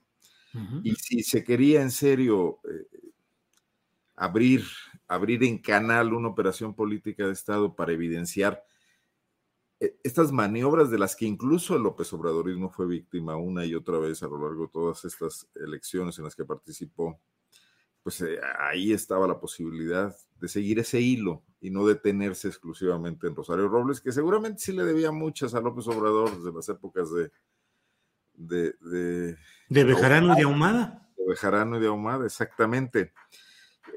[0.82, 3.12] Y si se quería en serio eh,
[4.16, 4.64] abrir,
[5.08, 8.64] abrir en canal una operación política de Estado para evidenciar
[9.80, 14.00] eh, estas maniobras de las que incluso el López Obradorismo fue víctima una y otra
[14.00, 17.22] vez a lo largo de todas estas elecciones en las que participó,
[18.02, 23.36] pues eh, ahí estaba la posibilidad de seguir ese hilo y no detenerse exclusivamente en
[23.36, 27.32] Rosario Robles, que seguramente sí le debía muchas a López Obrador desde las épocas de...
[28.36, 29.38] De, de,
[29.70, 31.10] de Bejarano y de Ahumada.
[31.18, 33.14] De Bejarano y de Ahumada, exactamente.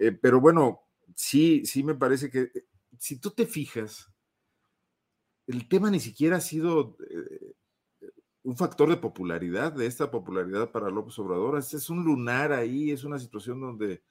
[0.00, 0.80] Eh, pero bueno,
[1.14, 2.64] sí, sí me parece que eh,
[2.98, 4.10] si tú te fijas,
[5.46, 6.96] el tema ni siquiera ha sido
[8.44, 11.58] un factor de popularidad, de esta popularidad para López Obrador.
[11.58, 14.02] Es un lunar ahí, es una situación donde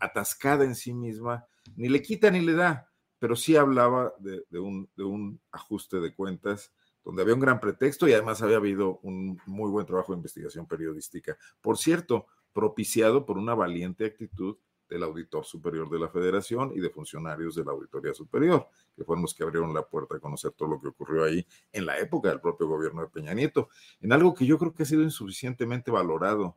[0.00, 1.46] atascada en sí misma,
[1.76, 2.85] ni le quita ni le da,
[3.18, 6.72] pero sí hablaba de, un, de un ajuste de cuentas
[7.04, 10.66] donde había un gran pretexto y además había habido un muy buen trabajo de investigación
[10.66, 11.38] periodística.
[11.60, 14.56] Por cierto, propiciado por una valiente actitud
[14.88, 19.22] del auditor superior de la federación y de funcionarios de la auditoría superior, que fueron
[19.22, 22.28] los que abrieron la puerta a conocer todo lo que ocurrió ahí en la época
[22.28, 23.68] del propio gobierno de Peña Nieto,
[24.00, 26.56] en algo que yo creo que ha sido insuficientemente valorado,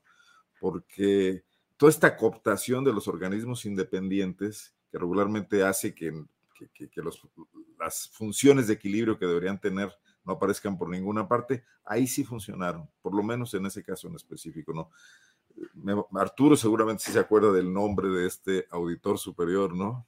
[0.60, 1.44] porque
[1.78, 6.26] toda esta cooptación de los organismos independientes, que regularmente hace que,
[7.80, 9.92] las funciones de equilibrio que deberían tener
[10.26, 14.16] no aparezcan por ninguna parte, ahí sí funcionaron, por lo menos en ese caso en
[14.16, 14.92] específico, ¿no?
[16.20, 20.06] Arturo seguramente sí se acuerda del nombre de este auditor superior, ¿no?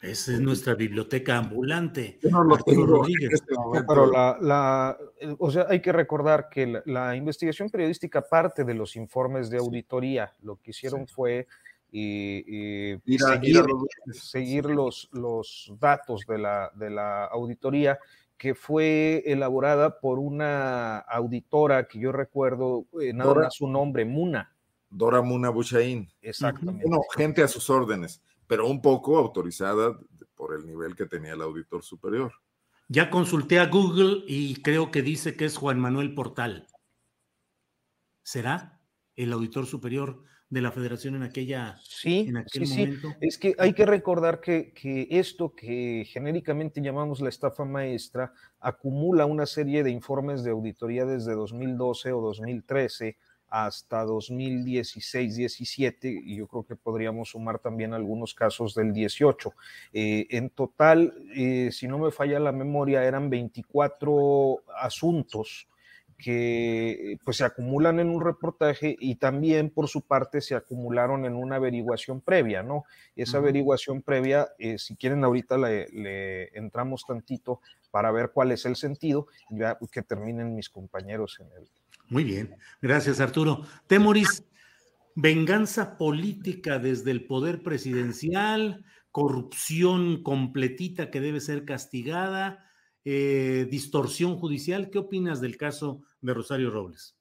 [0.00, 2.20] Esa es nuestra biblioteca ambulante.
[2.30, 3.54] no lo tengo este
[3.86, 4.96] Pero la,
[5.38, 10.36] o sea, hay que recordar que la, investigación periodística parte de los informes de auditoría.
[10.40, 11.48] Lo que hicieron fue
[11.90, 13.64] seguir,
[14.12, 17.98] seguir los, los datos de la, de la auditoría
[18.38, 24.54] que fue elaborada por una auditora que yo recuerdo, eh, nada más su nombre, Muna.
[24.88, 26.08] Dora Muna Buchaín.
[26.22, 26.84] Exactamente.
[26.86, 29.98] Bueno, gente a sus órdenes, pero un poco autorizada
[30.36, 32.32] por el nivel que tenía el auditor superior.
[32.86, 36.68] Ya consulté a Google y creo que dice que es Juan Manuel Portal.
[38.22, 38.80] ¿Será
[39.16, 43.08] el auditor superior de la federación en aquella sí, en aquel momento.
[43.20, 49.26] Es que hay que recordar que, que, esto que genéricamente llamamos la estafa maestra acumula
[49.26, 53.16] una serie de informes de auditoría desde 2012 o 2013
[53.50, 59.54] hasta 2016-17 y yo creo que podríamos sumar también algunos casos del 18.
[59.92, 65.66] Eh, en total, eh, si no me falla la memoria, eran 24 asuntos
[66.18, 71.36] que pues se acumulan en un reportaje y también por su parte se acumularon en
[71.36, 72.84] una averiguación previa, ¿no?
[73.14, 77.60] Esa averiguación previa, eh, si quieren ahorita le, entramos tantito
[77.92, 81.68] para ver cuál es el sentido y ya que terminen mis compañeros en el...
[82.08, 83.62] Muy bien, gracias Arturo.
[83.86, 84.42] Temoris,
[85.14, 92.67] venganza política desde el poder presidencial, corrupción completita que debe ser castigada,
[93.10, 94.90] eh, distorsión judicial.
[94.90, 97.16] ¿Qué opinas del caso de Rosario Robles?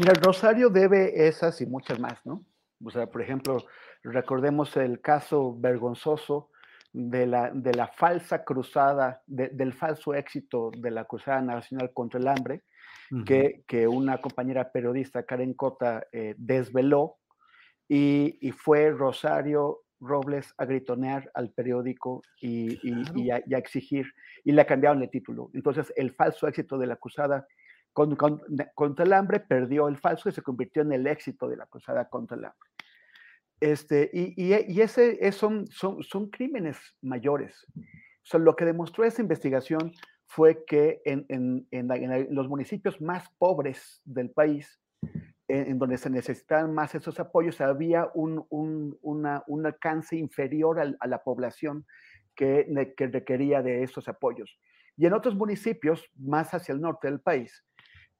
[0.00, 2.44] Mira, Rosario debe esas y muchas más, ¿no?
[2.82, 3.58] O sea, por ejemplo,
[4.02, 6.50] recordemos el caso vergonzoso
[6.92, 12.26] de la, de la falsa cruzada, del falso éxito de la Cruzada Nacional contra el
[12.26, 12.64] Hambre,
[13.24, 17.18] que, que, una compañera periodista, Karen Cota, eh, desveló,
[17.86, 24.06] y, y, fue Rosario Robles a gritonear al periódico y, y, a, y, a, exigir,
[24.44, 25.50] y le cambiaron el título.
[25.54, 27.46] Entonces, el falso éxito de la cruzada
[27.92, 32.08] contra el hambre perdió el falso y se convirtió en el éxito de la cruzada
[32.08, 32.70] contra el hambre.
[33.60, 37.64] Este, y, ese son, son, son crímenes mayores.
[38.32, 39.92] O lo que demostró esa investigación
[40.26, 44.80] fue que en, en, en, los municipios más pobres del país,
[45.52, 51.06] en, donde se necesitaban más esos apoyos, había un, un, una, un alcance inferior a
[51.06, 51.86] la población
[52.34, 54.58] que, que requería de esos apoyos.
[54.96, 57.64] Y en otros municipios, más hacia el norte del país,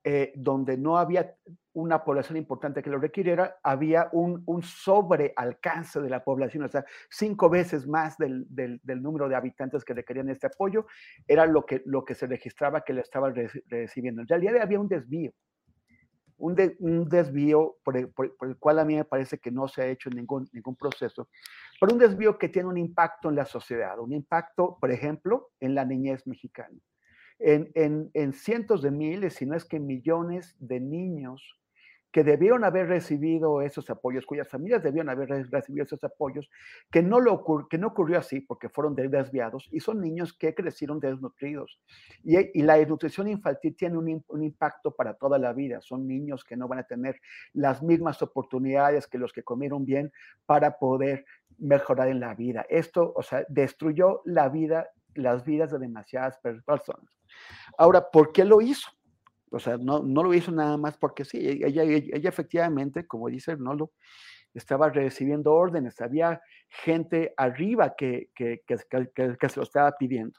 [0.05, 1.37] eh, donde no había
[1.74, 6.85] una población importante que lo requiriera, había un, un sobrealcance de la población, o sea,
[7.09, 10.87] cinco veces más del, del, número de habitantes que requerían este apoyo,
[11.26, 13.35] era lo que, lo que se registraba que le estaban
[13.68, 14.20] recibiendo.
[14.20, 15.33] En realidad había un desvío,
[16.43, 19.82] un, un desvío por el, por el, cual a mí me parece que no se
[19.82, 21.28] ha hecho ningún, ningún proceso,
[21.80, 25.76] pero un desvío que tiene un impacto en la sociedad, un impacto, por ejemplo, en
[25.76, 26.76] la niñez mexicana.
[27.38, 27.70] En,
[28.14, 31.62] en cientos de miles, si no es que millones de niños
[32.13, 36.51] que debieron haber recibido esos apoyos, cuyas familias debieron haber recibido esos apoyos,
[36.91, 41.01] que no, lo que no ocurrió así porque fueron desviados y son niños que crecieron
[41.01, 41.81] desnutridos.
[42.23, 45.81] Y, y la desnutrición infantil tiene un, un, impacto para toda la vida.
[45.81, 47.19] Son niños que no van a tener
[47.55, 50.13] las mismas oportunidades que los que comieron bien
[50.45, 51.25] para poder
[51.59, 52.67] mejorar en la vida.
[52.69, 57.07] Esto, o sea, destruyó la vida, las vidas de demasiadas personas.
[57.79, 58.91] Ahora, ¿por qué lo hizo?
[59.53, 63.28] O sea, no, no lo hizo nada más porque sí, e-, ella, ella, efectivamente, como
[63.28, 63.92] dice Arnoldo,
[64.55, 68.76] estaba recibiendo órdenes, había gente arriba que, que, que,
[69.38, 70.38] que, se lo estaba pidiendo.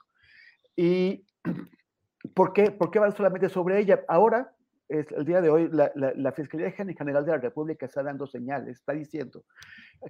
[0.76, 1.26] ¿Y
[2.36, 4.03] por qué, por qué va solamente sobre ella?
[4.07, 4.51] Ahora,
[4.89, 8.93] es, el día de hoy, la, Fiscalía General de la República está dando señales, está
[8.93, 9.45] diciendo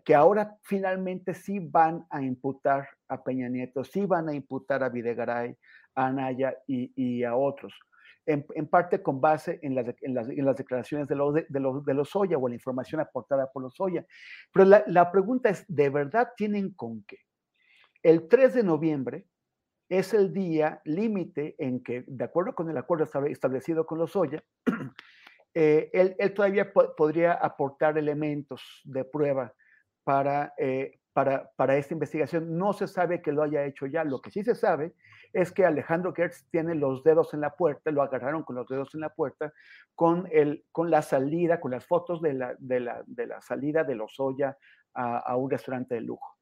[0.04, 4.90] que ahora finalmente sí van a imputar a Peña Nieto, sí van a imputar a
[4.90, 5.56] Videgaray,
[5.96, 7.74] a Anaya y a otros
[8.26, 11.86] en, parte con base en las, en las, en las declaraciones de los, de, los,
[11.86, 14.06] de los Oya o la información aportada por los Oya.
[14.52, 17.18] Pero la, la pregunta es, ¿de verdad tienen con qué?
[18.02, 19.26] El 3 de noviembre
[19.90, 24.44] es el día límite en que, de acuerdo con el acuerdo establecido con los Oya,
[25.54, 29.54] eh, él, él, todavía po podría aportar elementos de prueba
[30.04, 32.58] para, eh, para, para, esta investigación.
[32.58, 34.04] No se sabe que lo haya hecho ya.
[34.04, 34.94] Lo que sí se sabe
[35.32, 38.94] es que Alejandro Gertz tiene los dedos en la puerta, lo agarraron con los dedos
[38.96, 39.54] en la puerta,
[39.96, 43.84] con, el, con la salida, con las fotos de la, de la, de la salida
[43.84, 44.58] de los Oya
[44.94, 46.38] a, a, un restaurante de lujo.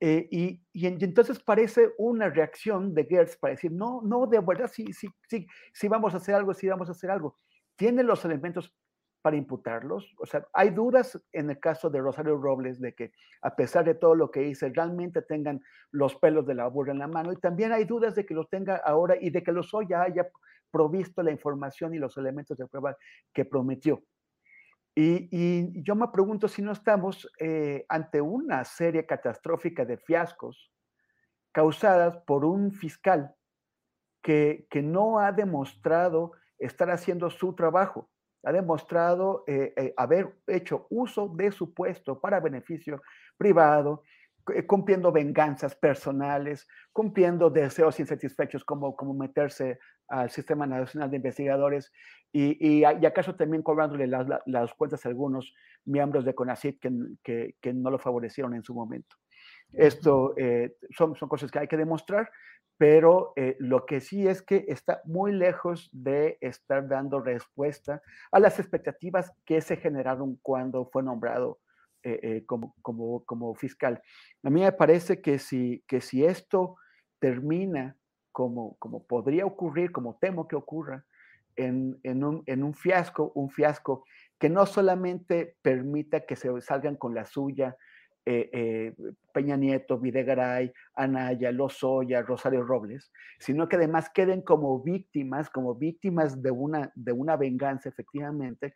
[0.00, 4.70] Eh, y, y, entonces parece una reacción de Gertz para decir, no, no, de verdad,
[4.72, 7.36] sí, sí, sí, sí vamos a hacer algo, sí vamos a hacer algo.
[7.76, 8.74] Tiene los elementos
[9.22, 10.14] para imputarlos.
[10.18, 13.12] O sea, hay dudas en el caso de Rosario Robles de que
[13.42, 15.60] a pesar de todo lo que hice, realmente tengan
[15.90, 17.32] los pelos de la burra en la mano.
[17.32, 20.28] Y también hay dudas de que los tenga ahora y de que los ya haya
[20.70, 22.96] provisto la información y los elementos de prueba
[23.32, 24.02] que prometió.
[24.94, 30.72] Y, y yo me pregunto si no estamos eh, ante una serie catastrófica de fiascos
[31.52, 33.34] causadas por un fiscal
[34.22, 38.10] que, que no ha demostrado estar haciendo su trabajo
[38.48, 43.02] ha demostrado eh, eh, haber hecho uso de su puesto para beneficio
[43.36, 44.04] privado,
[44.54, 49.78] eh, cumpliendo venganzas personales, cumpliendo deseos insatisfechos como, como meterse
[50.08, 51.92] al Sistema Nacional de Investigadores
[52.32, 56.80] y, y, acaso también cobrándole las, las, cuentas a algunos miembros de CONACYT
[57.22, 59.16] que, que, no lo favorecieron en su momento.
[59.72, 62.30] Esto eh, son, cosas que hay que demostrar
[62.78, 68.00] pero eh, lo que sí es que está muy lejos de estar dando respuesta
[68.30, 71.58] a las expectativas que se generaron cuando fue nombrado
[72.04, 74.00] eh, como, como, como, fiscal.
[74.44, 76.76] A mí me parece que si, que si esto
[77.18, 77.96] termina
[78.30, 81.04] como, como podría ocurrir, como temo que ocurra,
[81.56, 84.04] en, en, un, en un fiasco, un fiasco
[84.38, 87.76] que no solamente permita que se salgan con la suya
[88.24, 88.94] eh, eh,
[89.32, 96.42] Peña Nieto, Videgaray, Anaya, Lozoya, Rosario Robles, sino que además queden como víctimas, como víctimas
[96.42, 98.74] de una, de una venganza, efectivamente,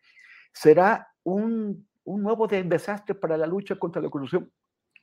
[0.53, 4.51] será un, un nuevo desastre para la lucha contra la corrupción,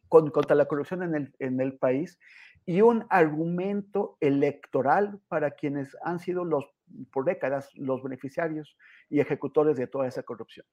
[0.08, 2.18] contra la corrupción en el, en el país
[2.66, 6.66] y un argumento electoral para quienes han sido los,
[7.12, 8.78] por décadas los beneficiarios
[9.10, 10.66] y ejecutores de toda esa corrupción.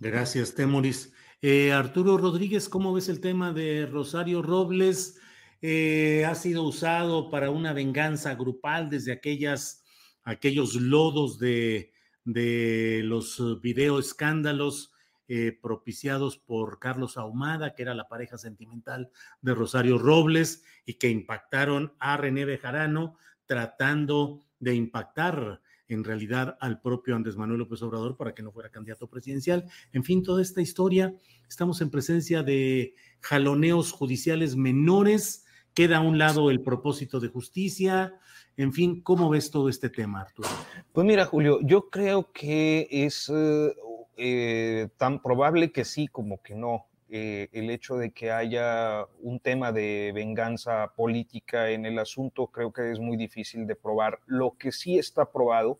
[0.00, 1.12] Gracias, Temoris.
[1.46, 5.20] Eh, Arturo Rodríguez, ¿cómo ves el tema de Rosario Robles?
[5.60, 9.84] Eh, ha sido usado para una venganza grupal desde aquellas,
[10.22, 11.92] aquellos lodos de,
[12.24, 14.94] de los video escándalos
[15.28, 19.10] eh, propiciados por Carlos Ahumada, que era la pareja sentimental
[19.42, 26.80] de Rosario Robles y que impactaron a René Bejarano tratando de impactar en realidad al
[26.80, 29.64] propio Andrés Manuel López Obrador para que no fuera candidato presidencial.
[29.92, 31.14] En fin, toda esta historia,
[31.48, 38.14] estamos en presencia de jaloneos judiciales menores, queda a un lado el propósito de justicia.
[38.56, 40.48] En fin, ¿cómo ves todo este tema, Arturo?
[40.92, 43.74] Pues mira, Julio, yo creo que es eh,
[44.16, 46.86] eh, tan probable que sí como que no.
[47.16, 52.72] Eh, el hecho de que haya un tema de venganza política en el asunto creo
[52.72, 54.18] que es muy difícil de probar.
[54.26, 55.78] Lo que sí está probado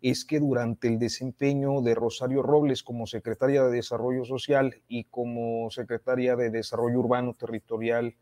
[0.00, 5.68] es que durante el desempeño de Rosario Robles como secretaria de Desarrollo Social y como
[5.72, 8.14] secretaria de Desarrollo Urbano Territorial,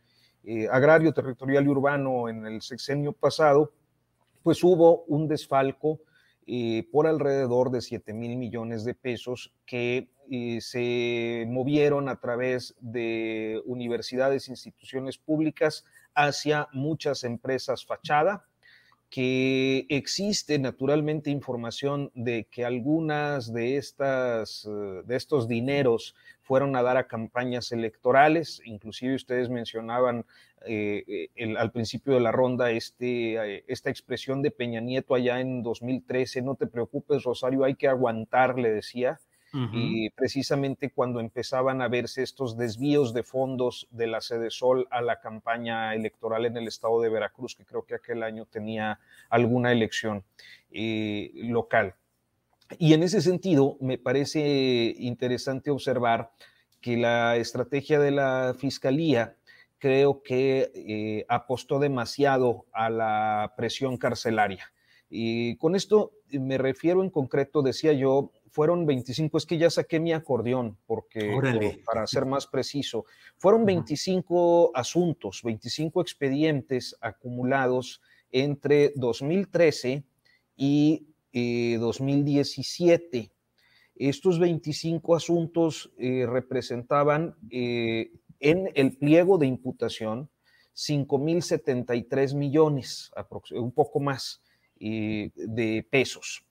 [0.45, 3.73] eh, Agrario Territorial y Urbano en el sexenio pasado,
[4.43, 6.01] pues hubo un desfalco
[6.93, 13.61] por alrededor de 7 mil millones de pesos que eh, se movieron a través de
[13.67, 15.85] universidades, instituciones públicas
[16.15, 18.47] hacia muchas empresas fachada
[19.11, 26.83] que existe naturalmente información de que algunas de, estas, eh, de estos dineros fueron a
[26.83, 30.27] dar a campañas electorales, inclusive ustedes mencionaban
[30.67, 35.63] eh, eh, al principio de la ronda este, esta expresión de Peña Nieto allá en
[35.63, 39.19] 2013, no te preocupes Rosario, hay que aguantar, le decía,
[39.73, 45.01] y precisamente cuando empezaban a verse estos desvíos de fondos de la sede Sol a
[45.01, 48.99] la campaña electoral en el estado de Veracruz, que creo que aquel año tenía
[49.31, 50.25] alguna elección
[50.73, 51.95] eh, local.
[52.79, 56.31] Y en ese sentido, me parece interesante observar
[56.81, 59.37] que la estrategia de la Fiscalía
[59.79, 64.73] creo que eh, apostó demasiado a la presión carcelaria.
[65.11, 70.01] Y con esto me refiero en concreto, decía yo, fueron 25, es que ya saqué
[70.01, 71.37] mi acordeón, porque
[71.85, 73.05] para ser más preciso,
[73.37, 78.01] fueron 25 asuntos, 25 expedientes acumulados
[78.31, 80.05] entre 2013
[80.57, 83.19] y 2017.
[83.19, 83.31] Eh,
[83.97, 90.31] Estos 25 asuntos eh, representaban eh, en el pliego de imputación
[90.75, 93.13] 5.073 millones,
[93.53, 94.43] un poco más
[94.77, 96.45] de pesos.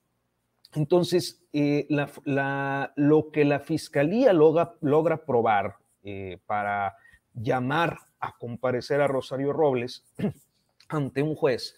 [0.72, 5.76] Entonces, lo que la fiscalía logra, probar
[6.46, 6.96] para
[7.34, 10.04] llamar a comparecer a Rosario Robles
[10.88, 11.76] ante un juez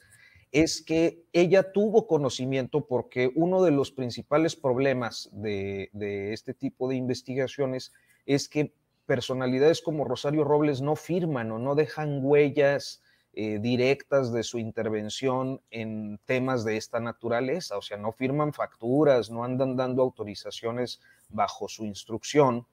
[0.52, 6.88] es que ella tuvo conocimiento porque uno de los principales problemas de, de este tipo
[6.88, 7.92] de investigaciones
[8.24, 8.72] es que
[9.06, 13.02] personalidades como Rosario Robles no firman o no dejan huellas
[13.38, 19.30] eh, directas de su intervención en temas de esta naturaleza, o sea, no firman facturas,
[19.30, 22.66] no andan dando autorizaciones bajo su instrucción,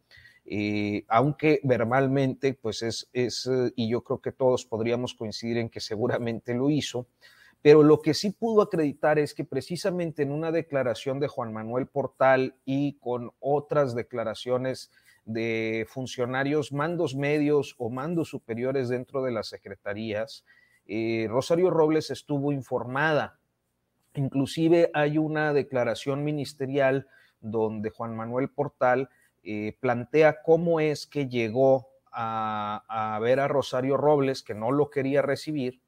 [0.45, 5.69] eh, aunque verbalmente, pues es, es, eh, y yo creo que todos podríamos coincidir en
[5.69, 7.07] que seguramente lo hizo,
[7.63, 11.87] pero lo que sí pudo acreditar es que precisamente en una declaración de Juan Manuel
[11.87, 14.91] Portal y con otras declaraciones
[15.25, 20.43] de funcionarios, mandos medios o mandos superiores dentro de las secretarías.
[20.85, 23.39] Eh, Rosario Robles estuvo informada.
[24.13, 27.07] Inclusive hay una declaración ministerial
[27.39, 29.09] donde Juan Manuel Portal
[29.41, 35.21] eh, plantea cómo es que llegó a, ver a Rosario Robles, que no lo quería
[35.21, 35.81] recibir,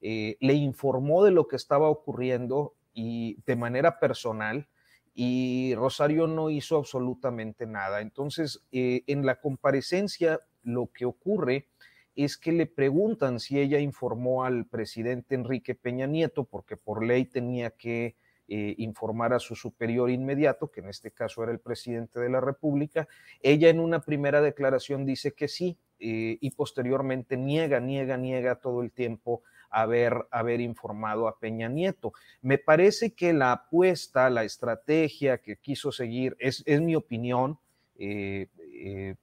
[0.00, 4.68] eh, le informó de lo que estaba ocurriendo y de manera personal
[5.12, 8.00] y Rosario no hizo absolutamente nada.
[8.00, 11.66] Entonces, eh, en la comparecencia, lo que ocurre
[12.14, 17.24] es que le preguntan si ella informó al presidente Enrique Peña Nieto, porque por ley
[17.24, 18.14] tenía que
[18.46, 22.40] eh, informar a su superior inmediato, que en este caso era el presidente de la
[22.40, 23.08] República.
[23.42, 28.92] Ella en una primera declaración dice que sí y posteriormente niega, niega, niega todo el
[28.92, 32.12] tiempo haber, haber informado a Peña Nieto.
[32.42, 37.58] Me parece que la apuesta, la estrategia que quiso seguir, es, es mi opinión,
[37.96, 39.14] eh, eh,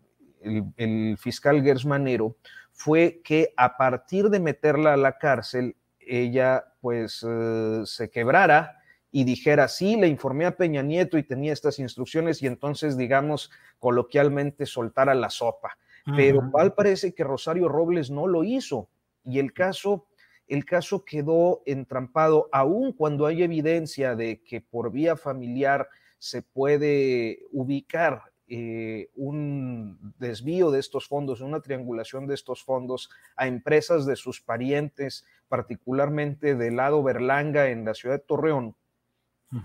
[0.77, 2.35] el, fiscal Gersmanero,
[2.71, 8.79] fue que a partir de meterla a la cárcel, ella pues eh, se quebrara
[9.11, 13.49] y dijera, sí, le informé a Peña Nieto y tenía estas instrucciones y entonces, digamos,
[13.79, 15.77] coloquialmente soltara la sopa.
[16.15, 18.89] Pero tal parece que Rosario Robles no lo hizo
[19.23, 20.05] y el caso
[20.47, 25.89] el caso quedó entrampado, aun cuando hay evidencia de que por vía familiar
[26.19, 33.47] se puede ubicar eh, un desvío de estos fondos, una triangulación de estos fondos a
[33.47, 38.75] empresas de sus parientes, particularmente del lado Berlanga en la ciudad de Torreón.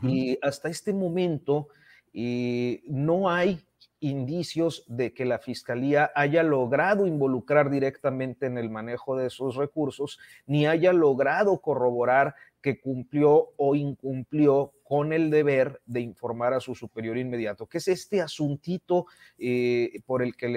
[0.03, 1.67] Y hasta este momento
[2.13, 3.61] eh, no hay
[4.01, 10.19] indicios de que la Fiscalía haya logrado involucrar directamente en el manejo de esos recursos,
[10.47, 16.75] ni haya logrado corroborar que cumplió o incumplió con el deber de informar a su
[16.75, 19.07] superior inmediato, que es este asuntito
[19.39, 20.49] eh, por el que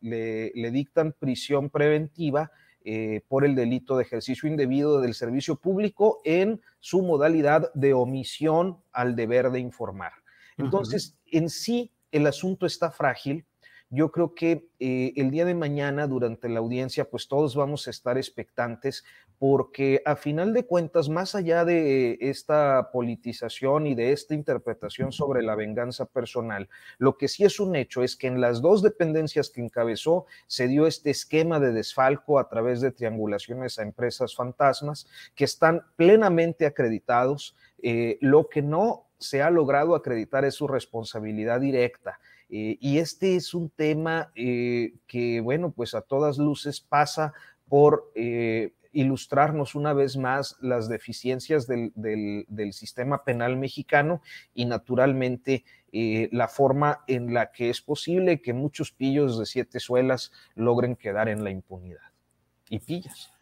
[0.00, 2.50] le, dictan prisión preventiva
[2.84, 8.78] eh, por el delito de ejercicio indebido del servicio público en su modalidad de omisión
[8.92, 10.12] al deber de informar.
[10.56, 13.46] Entonces, en sí, el asunto está frágil.
[13.90, 17.90] Yo creo que eh, el día de mañana, durante la audiencia, pues todos vamos a
[17.90, 19.02] estar expectantes
[19.38, 25.42] porque a final de cuentas, más allá de esta politización y de esta interpretación sobre
[25.42, 29.50] la venganza personal, lo que sí es un hecho es que en las dos dependencias
[29.50, 35.06] que encabezó se dio este esquema de desfalco a través de triangulaciones a empresas fantasmas
[35.36, 37.56] que están plenamente acreditados.
[37.80, 42.18] Eh, lo que no se ha logrado acreditar es su responsabilidad directa.
[42.50, 47.34] Eh, y este es un tema eh, que, bueno, pues a todas luces pasa
[47.68, 51.92] por eh, ilustrarnos una vez más las deficiencias del,
[52.72, 54.22] sistema penal mexicano
[54.54, 60.32] y naturalmente la forma en la que es posible que muchos pillos de siete suelas
[60.54, 62.12] logren quedar en la impunidad.
[62.70, 63.37] Y pillas.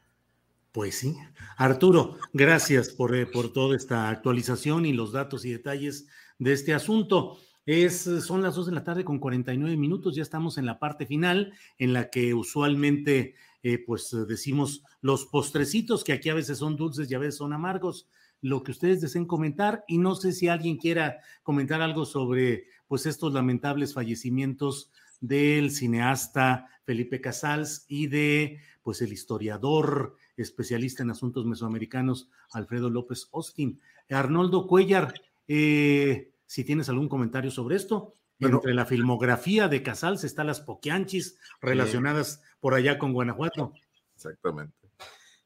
[0.76, 1.16] Pues sí.
[1.56, 6.06] Arturo, gracias por, eh, por toda esta actualización y los datos y detalles
[6.38, 7.38] de este asunto.
[7.64, 11.06] Es, son las dos de la tarde con 49 minutos, ya estamos en la parte
[11.06, 16.76] final en la que usualmente eh, pues decimos los postrecitos que aquí a veces son
[16.76, 18.10] dulces y a veces son amargos,
[18.42, 23.06] lo que ustedes deseen comentar y no sé si alguien quiera comentar algo sobre pues
[23.06, 24.90] estos lamentables fallecimientos
[25.22, 33.28] del cineasta Felipe Casals y de pues el historiador especialista en asuntos mesoamericanos Alfredo López
[33.32, 33.80] Austin.
[34.10, 35.14] Arnoldo Cuellar,
[35.48, 38.12] eh, si tienes algún comentario sobre esto.
[38.38, 43.72] Entre la filmografía de Casals están las poquianchis relacionadas por allá con Guanajuato.
[44.14, 44.74] Exactamente.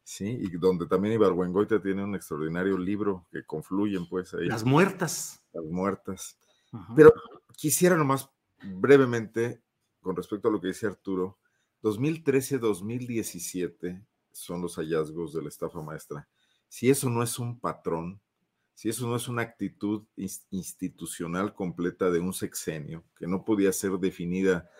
[0.03, 4.47] Sí, y donde también Ibargüengoita tiene un extraordinario libro que confluyen, pues ahí.
[4.47, 5.41] Las muertas.
[5.53, 6.37] Las muertas.
[6.97, 7.13] Pero
[7.57, 8.29] quisiera nomás
[8.61, 9.61] brevemente,
[10.01, 11.39] con respecto a lo que dice Arturo,
[11.85, 16.29] 2013-2017 son los hallazgos de la estafa maestra.
[16.69, 18.21] Si eso no es un patrón,
[18.75, 20.05] si eso no es una actitud
[20.51, 24.71] institucional completa de un sexenio, que no podía ser definida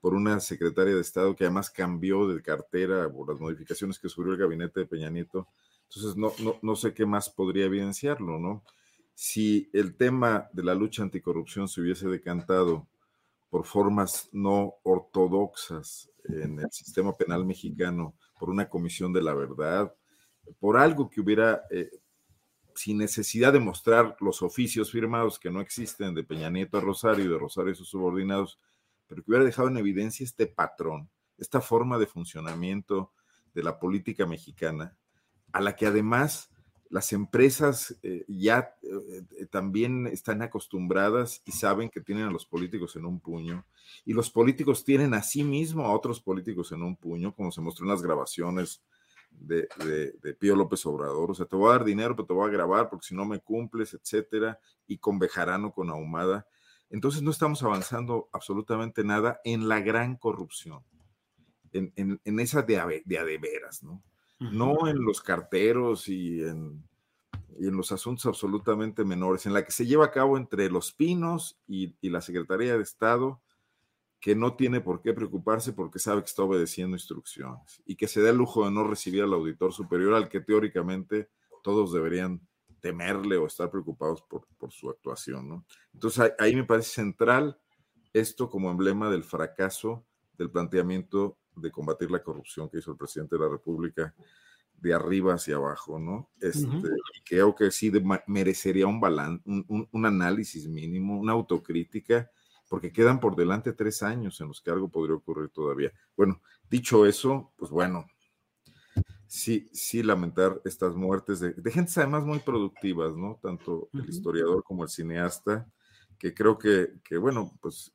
[0.00, 4.32] por una secretaria de Estado que además cambió de cartera por las modificaciones que sufrió
[4.32, 5.46] el gabinete de Peña Nieto.
[5.88, 8.64] Entonces, no, no, no sé qué más podría evidenciarlo, ¿no?
[9.14, 12.88] Si el tema de la lucha anticorrupción se hubiese decantado
[13.50, 19.94] por formas no ortodoxas en el sistema penal mexicano, por una comisión de la verdad,
[20.58, 21.92] por algo que hubiera eh,
[22.74, 27.24] sin necesidad de mostrar los oficios firmados que no existen de Peña Nieto a Rosario
[27.24, 28.58] y de Rosario a sus subordinados,
[29.06, 33.12] pero que hubiera dejado en evidencia este patrón, esta forma de funcionamiento
[33.54, 34.98] de la política mexicana,
[35.52, 36.50] a la que además
[36.92, 42.44] las empresas eh, ya eh, eh, también están acostumbradas y saben que tienen a los
[42.44, 43.64] políticos en un puño,
[44.04, 47.62] y los políticos tienen a sí mismo a otros políticos en un puño, como se
[47.62, 48.82] mostró en las grabaciones
[49.30, 49.66] de,
[50.22, 51.30] de, Pío López Obrador.
[51.30, 53.24] O sea, te voy a dar dinero, pero te voy a grabar porque si no
[53.24, 56.46] me cumples, etcétera, y con Bejarano, con Ahumada.
[56.90, 60.84] Entonces no estamos avanzando absolutamente nada en la gran corrupción,
[61.72, 64.02] en, en, esa de de veras, ¿no?
[64.50, 66.82] No en los carteros y en,
[67.58, 70.92] y en los asuntos absolutamente menores, en la que se lleva a cabo entre los
[70.92, 73.40] pinos y, y la Secretaría de Estado
[74.22, 78.22] que no tiene por qué preocuparse porque sabe que está obedeciendo instrucciones y que se
[78.22, 81.28] da el lujo de no recibir al auditor superior al que teóricamente
[81.64, 82.40] todos deberían
[82.80, 85.48] temerle o estar preocupados por, su actuación.
[85.48, 85.66] ¿no?
[85.92, 87.58] Entonces ahí, me parece central
[88.12, 90.04] esto como emblema del fracaso
[90.38, 94.14] del planteamiento de combatir la corrupción que hizo el presidente de la República
[94.78, 96.30] de arriba hacia abajo, ¿no?
[96.40, 96.88] Este,
[97.24, 97.92] creo que sí
[98.26, 99.00] merecería un,
[99.44, 102.30] un, un análisis mínimo, una autocrítica
[102.68, 105.92] porque quedan por delante tres años en los que algo podría ocurrir todavía.
[106.16, 106.40] Bueno,
[106.70, 108.06] dicho eso, pues bueno,
[109.26, 113.38] sí, sí lamentar estas muertes de, de gentes además muy productivas, ¿no?
[113.42, 115.70] Tanto el historiador como el cineasta,
[116.18, 117.92] que creo que, que bueno, pues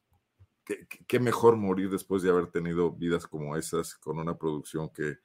[1.08, 5.18] qué mejor morir después de haber tenido vidas como esas, con una producción que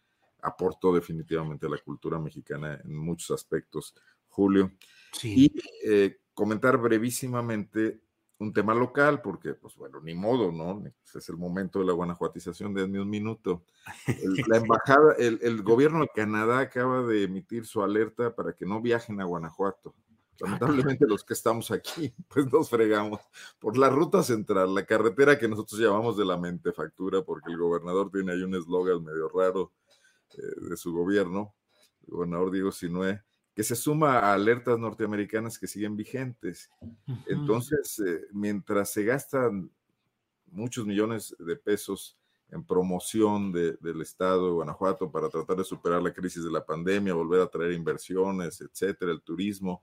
[0.43, 3.95] aportó definitivamente a la cultura mexicana en muchos aspectos.
[4.29, 4.73] Julio.
[5.13, 5.35] Sí.
[5.37, 8.01] Y eh, comentar brevísimamente
[8.43, 10.83] un tema local, porque, pues bueno, ni modo, ¿no?
[11.15, 13.65] Es el momento de la guanajuatización, denme un minuto.
[14.49, 19.21] la embajada, el, gobierno de Canadá acaba de emitir su alerta para que no viajen
[19.21, 19.95] a Guanajuato.
[20.43, 23.21] Lamentablemente los que estamos aquí, pues nos fregamos
[23.61, 28.11] por la ruta central, la carretera que nosotros llamamos de la mentefactura, porque el gobernador
[28.11, 29.73] tiene ahí un eslogan medio raro
[30.37, 31.55] eh, de su gobierno,
[32.09, 33.23] el gobernador Diego Sinue,
[33.55, 36.71] que se suma a alertas norteamericanas que siguen vigentes.
[37.27, 39.71] Entonces, eh, mientras se gastan
[40.47, 42.19] muchos millones de pesos
[42.53, 47.15] en promoción del Estado de Guanajuato para tratar de superar la crisis de la pandemia,
[47.15, 49.83] volver a traer inversiones, etcétera, el turismo,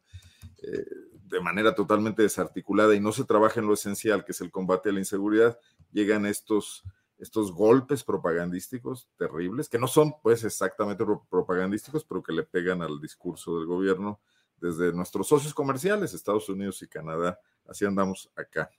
[0.62, 0.86] eh,
[1.26, 4.90] de manera totalmente desarticulada y no se trabaja en lo esencial, que es el combate
[4.90, 5.60] a la inseguridad,
[5.92, 6.84] llegan estos
[7.18, 13.02] estos golpes propagandísticos terribles, que no son pues exactamente propagandísticos, pero que le pegan al
[13.02, 14.22] discurso del gobierno
[14.56, 17.38] desde nuestros socios comerciales, Estados Unidos y Canadá.
[17.68, 18.72] Así andamos acá.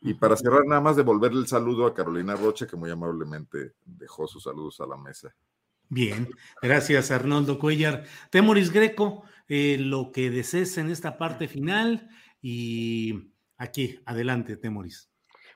[0.00, 4.28] Y para cerrar, nada más devolverle el saludo a Carolina Rocha, que muy amablemente dejó
[4.28, 5.34] sus saludos a la mesa.
[5.88, 6.28] Bien,
[6.62, 8.04] gracias Arnoldo Cuellar.
[8.30, 12.10] Temoris Greco, eh, lo que desees en esta parte final
[12.42, 15.10] y aquí, adelante, Temoris.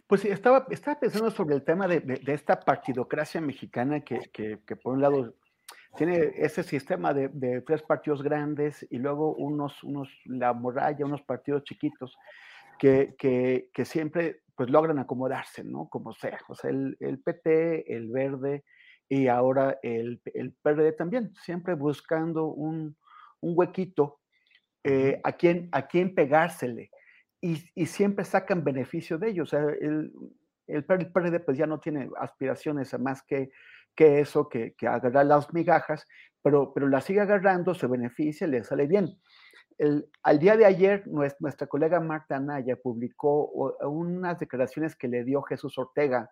[0.07, 5.37] Pues estaba, estaba pensando sobre el tema de, esta partidocracia mexicana que, por un lado
[5.97, 11.65] tiene ese sistema de, tres partidos grandes y luego unos, unos, la muralla, unos partidos
[11.65, 12.17] chiquitos
[12.79, 13.15] que,
[13.73, 15.89] que, siempre pues logran acomodarse, ¿no?
[15.89, 16.39] Como sea.
[16.49, 18.65] O sea, el, el PT, el Verde
[19.09, 22.97] y ahora el, el PRD también, siempre buscando un,
[23.41, 24.21] un huequito
[24.85, 26.91] eh, a, quién, a quién pegársele.
[27.41, 29.53] Y, y, siempre sacan beneficio de ellos.
[29.53, 30.13] O sea, el,
[30.67, 33.51] el, PRD pues ya no tiene aspiraciones a más que
[33.95, 36.07] que eso, que, que agarrar las migajas,
[36.43, 39.09] pero, pero la sigue agarrando, se beneficia, le sale bien.
[39.83, 43.47] El, al día de ayer, nuestra, colega Marta Anaya publicó
[43.83, 46.31] unas declaraciones que le dio Jesús Ortega,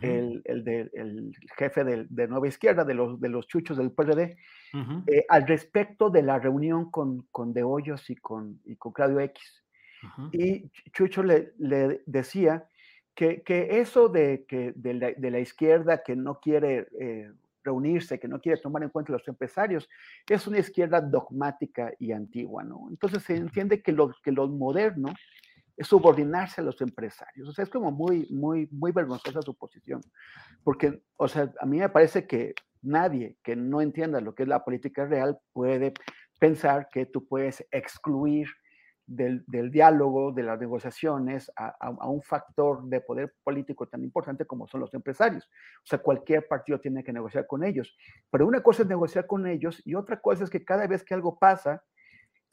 [0.00, 4.36] el, el, jefe de, de, Nueva Izquierda, de los, de los chuchos del PRD,
[5.06, 9.20] eh, al respecto de la reunión con, con De Hoyos y con, y con Claudio
[9.20, 9.62] X.
[10.32, 12.66] Y Chucho le, le decía
[13.14, 14.94] que, eso de, que, de,
[15.30, 17.30] la, izquierda que no quiere eh,
[17.64, 19.88] reunirse, que no quiere tomar en cuenta a los empresarios,
[20.28, 22.86] es una izquierda dogmática y antigua, ¿no?
[22.90, 25.12] Entonces se entiende que lo, que lo moderno
[25.76, 27.48] es subordinarse a los empresarios.
[27.48, 30.00] O sea, es como muy, muy, muy vergonzosa su posición.
[30.62, 34.48] Porque, o sea, a mí me parece que nadie que no entienda lo que es
[34.48, 35.94] la política real puede
[36.38, 38.48] pensar que tú puedes excluir
[39.06, 44.80] del, diálogo, de las negociaciones, a, un factor de poder político tan importante como son
[44.80, 45.44] los empresarios.
[45.44, 47.96] O sea, cualquier partido tiene que negociar con ellos.
[48.30, 51.14] Pero una cosa es negociar con ellos y otra cosa es que cada vez que
[51.14, 51.82] algo pasa,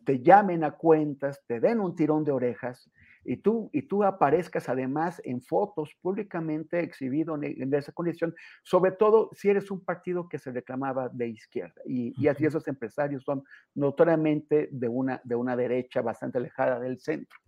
[0.06, 2.90] te llamen a cuentas, te den un tirón de orejas
[3.24, 9.30] y tú, y tú aparezcas además en fotos públicamente exhibido en, esa condición, sobre todo
[9.34, 11.82] si eres un partido que se reclamaba de izquierda.
[11.86, 13.44] Y, y así esos empresarios son
[13.76, 17.40] notoriamente de una, de una derecha bastante alejada del centro.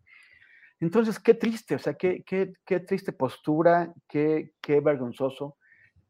[0.80, 5.58] Entonces, qué triste, o sea, qué, qué, qué triste postura, qué, qué vergonzoso.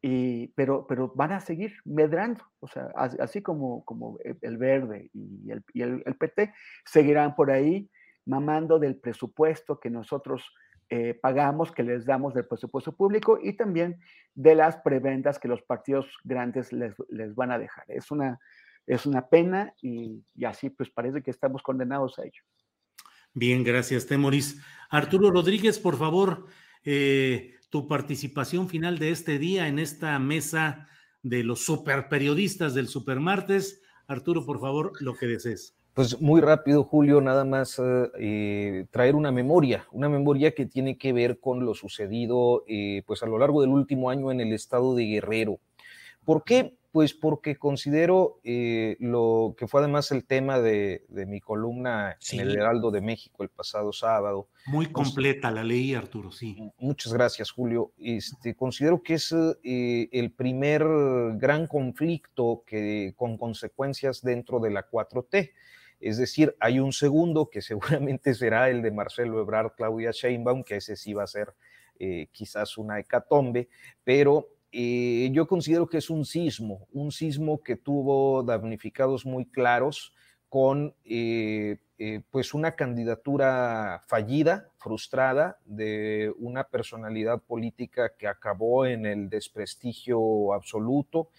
[0.01, 5.49] Y, pero, pero van a seguir medrando, o sea, así como, como el verde y
[5.49, 6.53] el, y el, el PT
[6.83, 7.89] seguirán por ahí
[8.25, 10.43] mamando del presupuesto que nosotros
[10.89, 13.99] eh, pagamos, que les damos del presupuesto público y también
[14.35, 16.95] de las prebendas que los partidos grandes les,
[17.35, 17.85] van a dejar.
[17.87, 18.39] Es una,
[18.85, 22.43] es una pena y, así pues parece que estamos condenados a ello.
[23.33, 24.61] Bien, gracias, Temoris.
[24.89, 26.45] Arturo Rodríguez, por favor,
[26.83, 30.87] eh, tu participación final de este día en esta mesa
[31.23, 33.81] de los super periodistas del Supermartes.
[34.05, 35.75] Arturo, por favor, lo que desees.
[35.93, 40.97] Pues muy rápido, Julio, nada más eh, eh, traer una memoria, una memoria que tiene
[40.97, 44.53] que ver con lo sucedido eh, pues a lo largo del último año en el
[44.53, 45.59] estado de Guerrero.
[46.25, 46.75] ¿Por qué?
[46.91, 52.91] Pues porque considero lo que fue además el tema de, mi columna en el Heraldo
[52.91, 54.47] de México el pasado sábado.
[54.67, 56.71] Muy completa la ley, Arturo, sí.
[56.77, 57.93] Muchas gracias, Julio.
[57.97, 60.83] Este, considero que es el primer
[61.37, 65.51] gran conflicto que, con consecuencias dentro de la 4T.
[66.03, 70.75] Es decir, hay un segundo que seguramente será el de Marcelo Ebrard, Claudia Sheinbaum, que
[70.75, 71.53] ese sí va a ser
[71.97, 73.69] eh, quizás una hecatombe,
[74.03, 80.13] pero eh, yo considero que es un sismo, un sismo que tuvo damnificados muy claros
[80.49, 81.77] con eh,
[82.31, 91.29] pues una candidatura fallida, frustrada, de una personalidad política que acabó en el desprestigio absoluto,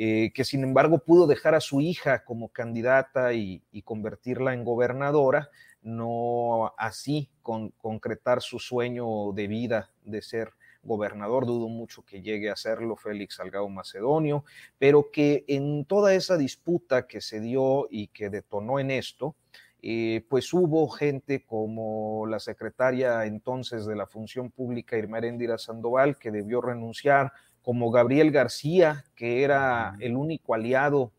[0.00, 5.50] eh, que sin embargo pudo dejar a su hija como candidata y, convertirla en gobernadora,
[5.82, 10.52] no así con, concretar su sueño de vida de ser
[10.84, 14.44] gobernador, dudo mucho que llegue a serlo Félix Salgado Macedonio,
[14.78, 19.34] pero que en toda esa disputa que se dio y que detonó en esto,
[19.82, 26.18] eh, pues hubo gente como la secretaria entonces de la Función Pública, Irma Erendira Sandoval,
[26.18, 27.32] que debió renunciar,
[27.68, 31.12] como Gabriel García, que era el único aliado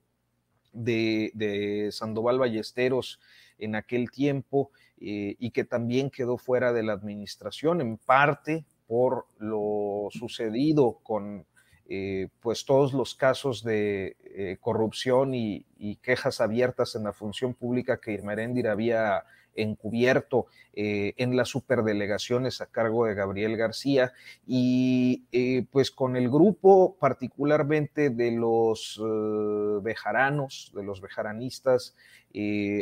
[0.73, 3.19] de, Sandoval Ballesteros
[3.59, 9.27] en aquel tiempo eh, y que también quedó fuera de la administración, en parte por
[9.37, 11.45] lo sucedido con
[11.87, 15.67] eh, pues todos los casos de eh, corrupción y,
[16.01, 19.23] quejas abiertas en la función pública que Irmeréndir había
[19.55, 24.13] encubierto eh, en las superdelegaciones a cargo de Gabriel García.
[24.47, 31.95] Y eh, pues con el grupo particularmente de los eh, bejaranos, de los bejaranistas,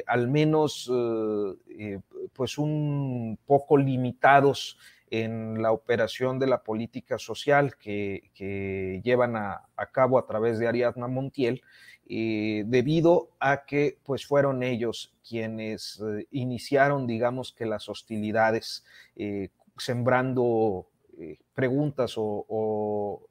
[0.07, 0.91] al menos
[2.33, 4.77] pues un poco limitados
[5.09, 8.29] en la operación de la política social que,
[9.03, 11.61] llevan a, a, cabo a través de Ariadna Montiel,
[12.09, 18.85] eh, debido a que pues fueron ellos quienes eh, iniciaron, digamos que las hostilidades,
[19.15, 20.87] eh, sembrando
[21.19, 23.25] eh, preguntas o,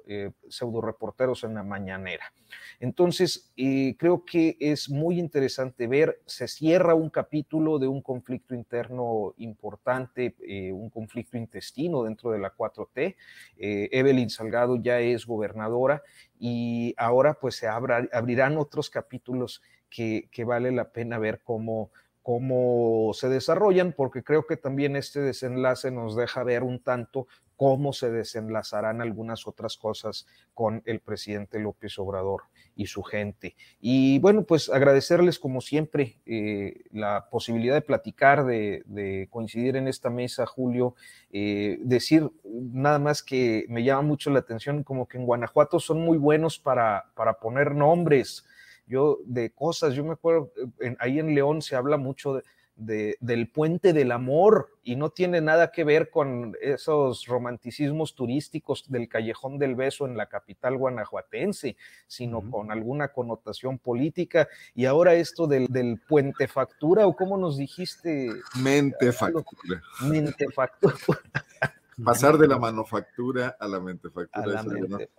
[0.48, 2.32] pseudo reporteros en la mañanera.
[2.78, 9.34] Entonces, creo que es muy interesante ver, se cierra un capítulo de un conflicto interno
[9.38, 10.36] importante,
[10.72, 13.16] un conflicto intestino dentro de la 4T.
[13.56, 16.02] Evelyn Salgado ya es gobernadora
[16.38, 21.90] y ahora pues se abrirán otros capítulos que, que vale la pena ver cómo
[22.26, 27.92] cómo se desarrollan, porque creo que también este desenlace nos deja ver un tanto cómo
[27.92, 32.42] se desenlazarán algunas otras cosas con el presidente López Obrador
[32.74, 33.56] y su gente.
[33.80, 40.10] Y bueno, pues agradecerles como siempre eh, la posibilidad de platicar, de, coincidir en esta
[40.10, 40.94] mesa, Julio,
[41.30, 46.00] eh, decir nada más que me llama mucho la atención, como que en Guanajuato son
[46.00, 48.44] muy buenos para, para poner nombres
[48.86, 52.42] yo de cosas, yo me acuerdo, eh, ahí en León se habla mucho de,
[52.76, 59.08] del puente del amor y no tiene nada que ver con esos romanticismos turísticos del
[59.08, 64.48] callejón del beso en la capital guanajuatense, sino con alguna connotación política.
[64.74, 68.30] Y ahora esto del, del puente factura, o cómo nos dijiste.
[68.60, 69.82] Mente factura.
[70.02, 70.96] Mente factura.
[72.04, 74.62] Pasar de la manufactura a la mente factura.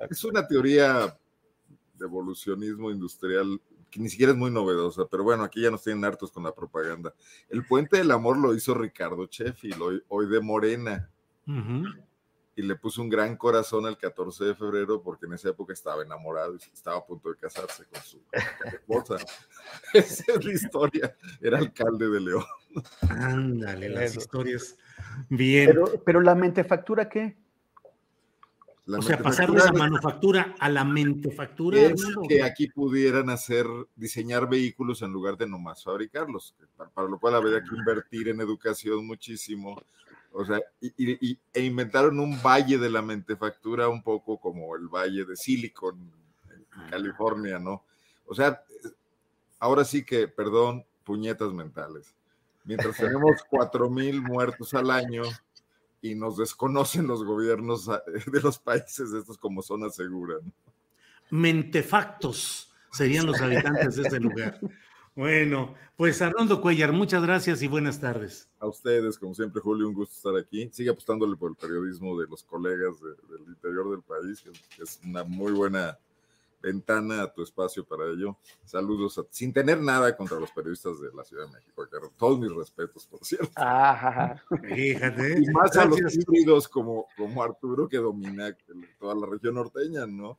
[0.09, 1.17] Es una teoría
[1.95, 3.59] de evolucionismo industrial
[3.97, 6.53] que ni siquiera es muy novedosa, pero bueno, aquí ya nos tienen hartos con la
[6.53, 7.13] propaganda.
[7.49, 11.09] El puente del amor lo hizo Ricardo Sheffield, hoy, hoy de Morena.
[12.55, 16.03] Y le puso un gran corazón el 14 de febrero porque en esa época estaba
[16.03, 18.19] enamorado y estaba a punto de casarse con su
[18.65, 19.17] esposa.
[19.93, 21.15] esa es la historia.
[21.39, 22.43] Era alcalde de León.
[23.09, 24.77] Ándale, las historias.
[25.29, 25.67] Bien.
[25.67, 27.37] Pero, pero la mentefactura, ¿qué?
[28.87, 31.79] O sea, pasar de la manufactura a la mentefactura.
[31.79, 33.65] Es que aquí pudieran hacer,
[33.95, 36.55] diseñar vehículos en lugar de nomás fabricarlos,
[36.93, 39.81] para, lo cual habría que invertir en educación muchísimo.
[40.31, 45.25] O sea, y, e inventaron un valle de la mentefactura un poco como el valle
[45.25, 46.11] de Silicon
[46.49, 46.89] en.
[46.89, 47.83] California, ¿no?
[48.25, 48.61] O sea,
[49.59, 52.13] ahora sí que, perdón, puñetas mentales.
[52.63, 55.23] Mientras tenemos cuatro mil muertos al año,
[56.01, 60.35] y nos desconocen los gobiernos ah, de los países estos como zona segura.
[61.29, 64.59] Mentefactos serían los habitantes de este lugar.
[65.15, 68.47] Bueno, pues Arnoldo Cuellar, muchas gracias y buenas tardes.
[68.59, 70.69] A ustedes, como siempre, Julio, un gusto estar aquí.
[70.71, 75.23] Sigue apostándole por el periodismo de los colegas del interior del país, que es una
[75.23, 75.97] muy buena
[76.67, 78.37] ventana a tu espacio para ello.
[78.65, 81.87] Saludos, sin tener nada contra los periodistas de la Ciudad de México,
[82.17, 83.51] todos mis respetos, por cierto.
[84.61, 85.39] Fíjate.
[85.39, 88.55] Y más a los híbridos como, como Arturo que domina
[88.99, 90.37] toda la región norteña, ¿no?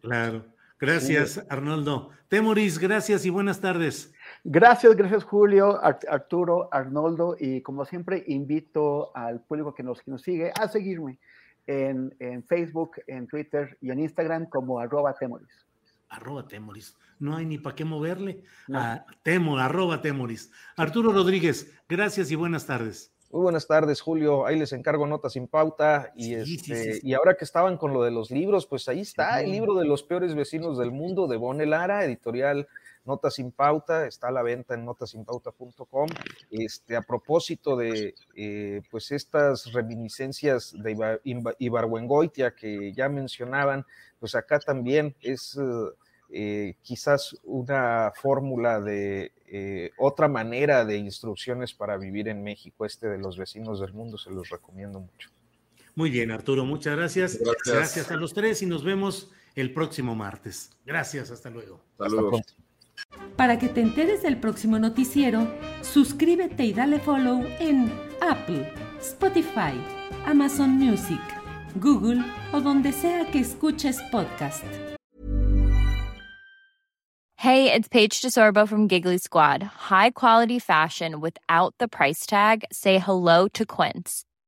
[0.00, 0.44] Claro.
[0.78, 2.10] Gracias, Arnoldo.
[2.28, 4.12] Temoris, gracias y buenas tardes.
[4.44, 10.22] Gracias, gracias Julio, Arturo, Arnoldo, y como siempre invito al público que nos, que nos
[10.22, 11.18] sigue a seguirme
[11.66, 15.66] en, Facebook, en Twitter y en Instagram como arroba temoris.
[16.08, 16.96] Arroba temoris.
[17.18, 18.42] No hay ni para qué moverle.
[18.72, 20.50] A temo, arroba temoris.
[20.76, 23.12] Arturo Rodríguez, gracias y buenas tardes.
[23.32, 24.46] Muy buenas tardes, Julio.
[24.46, 26.12] Ahí les encargo notas sin pauta.
[26.14, 29.50] Y, este, y ahora que estaban con lo de los libros, pues ahí está el
[29.50, 32.68] libro de los peores vecinos del mundo de Bone Lara, editorial
[33.06, 36.08] Notas sin Pauta, está a la venta en notasinpauta.com.
[36.50, 41.18] Este, a propósito de eh, pues estas reminiscencias de
[41.58, 43.84] Ibarwengoitia que ya mencionaban,
[44.18, 45.58] pues acá también es
[46.28, 53.06] eh, quizás una fórmula de eh, otra manera de instrucciones para vivir en México, este
[53.06, 55.30] de los vecinos del mundo, se los recomiendo mucho.
[55.94, 57.38] Muy bien, Arturo, muchas gracias.
[57.64, 60.70] Gracias, a los tres y nos vemos el próximo martes.
[60.84, 61.80] Gracias, hasta luego.
[61.96, 62.56] Saludos.
[63.36, 65.46] Para que te enteres del próximo noticiero,
[65.82, 69.74] suscríbete y dale follow en Apple, Spotify,
[70.26, 71.20] Amazon Music,
[71.76, 74.64] Google o donde sea que escuches podcast.
[77.38, 79.62] Hey, it's Paige DeSorbo from Giggly Squad.
[79.62, 82.64] High quality fashion without the price tag.
[82.72, 84.25] Say hello to Quince.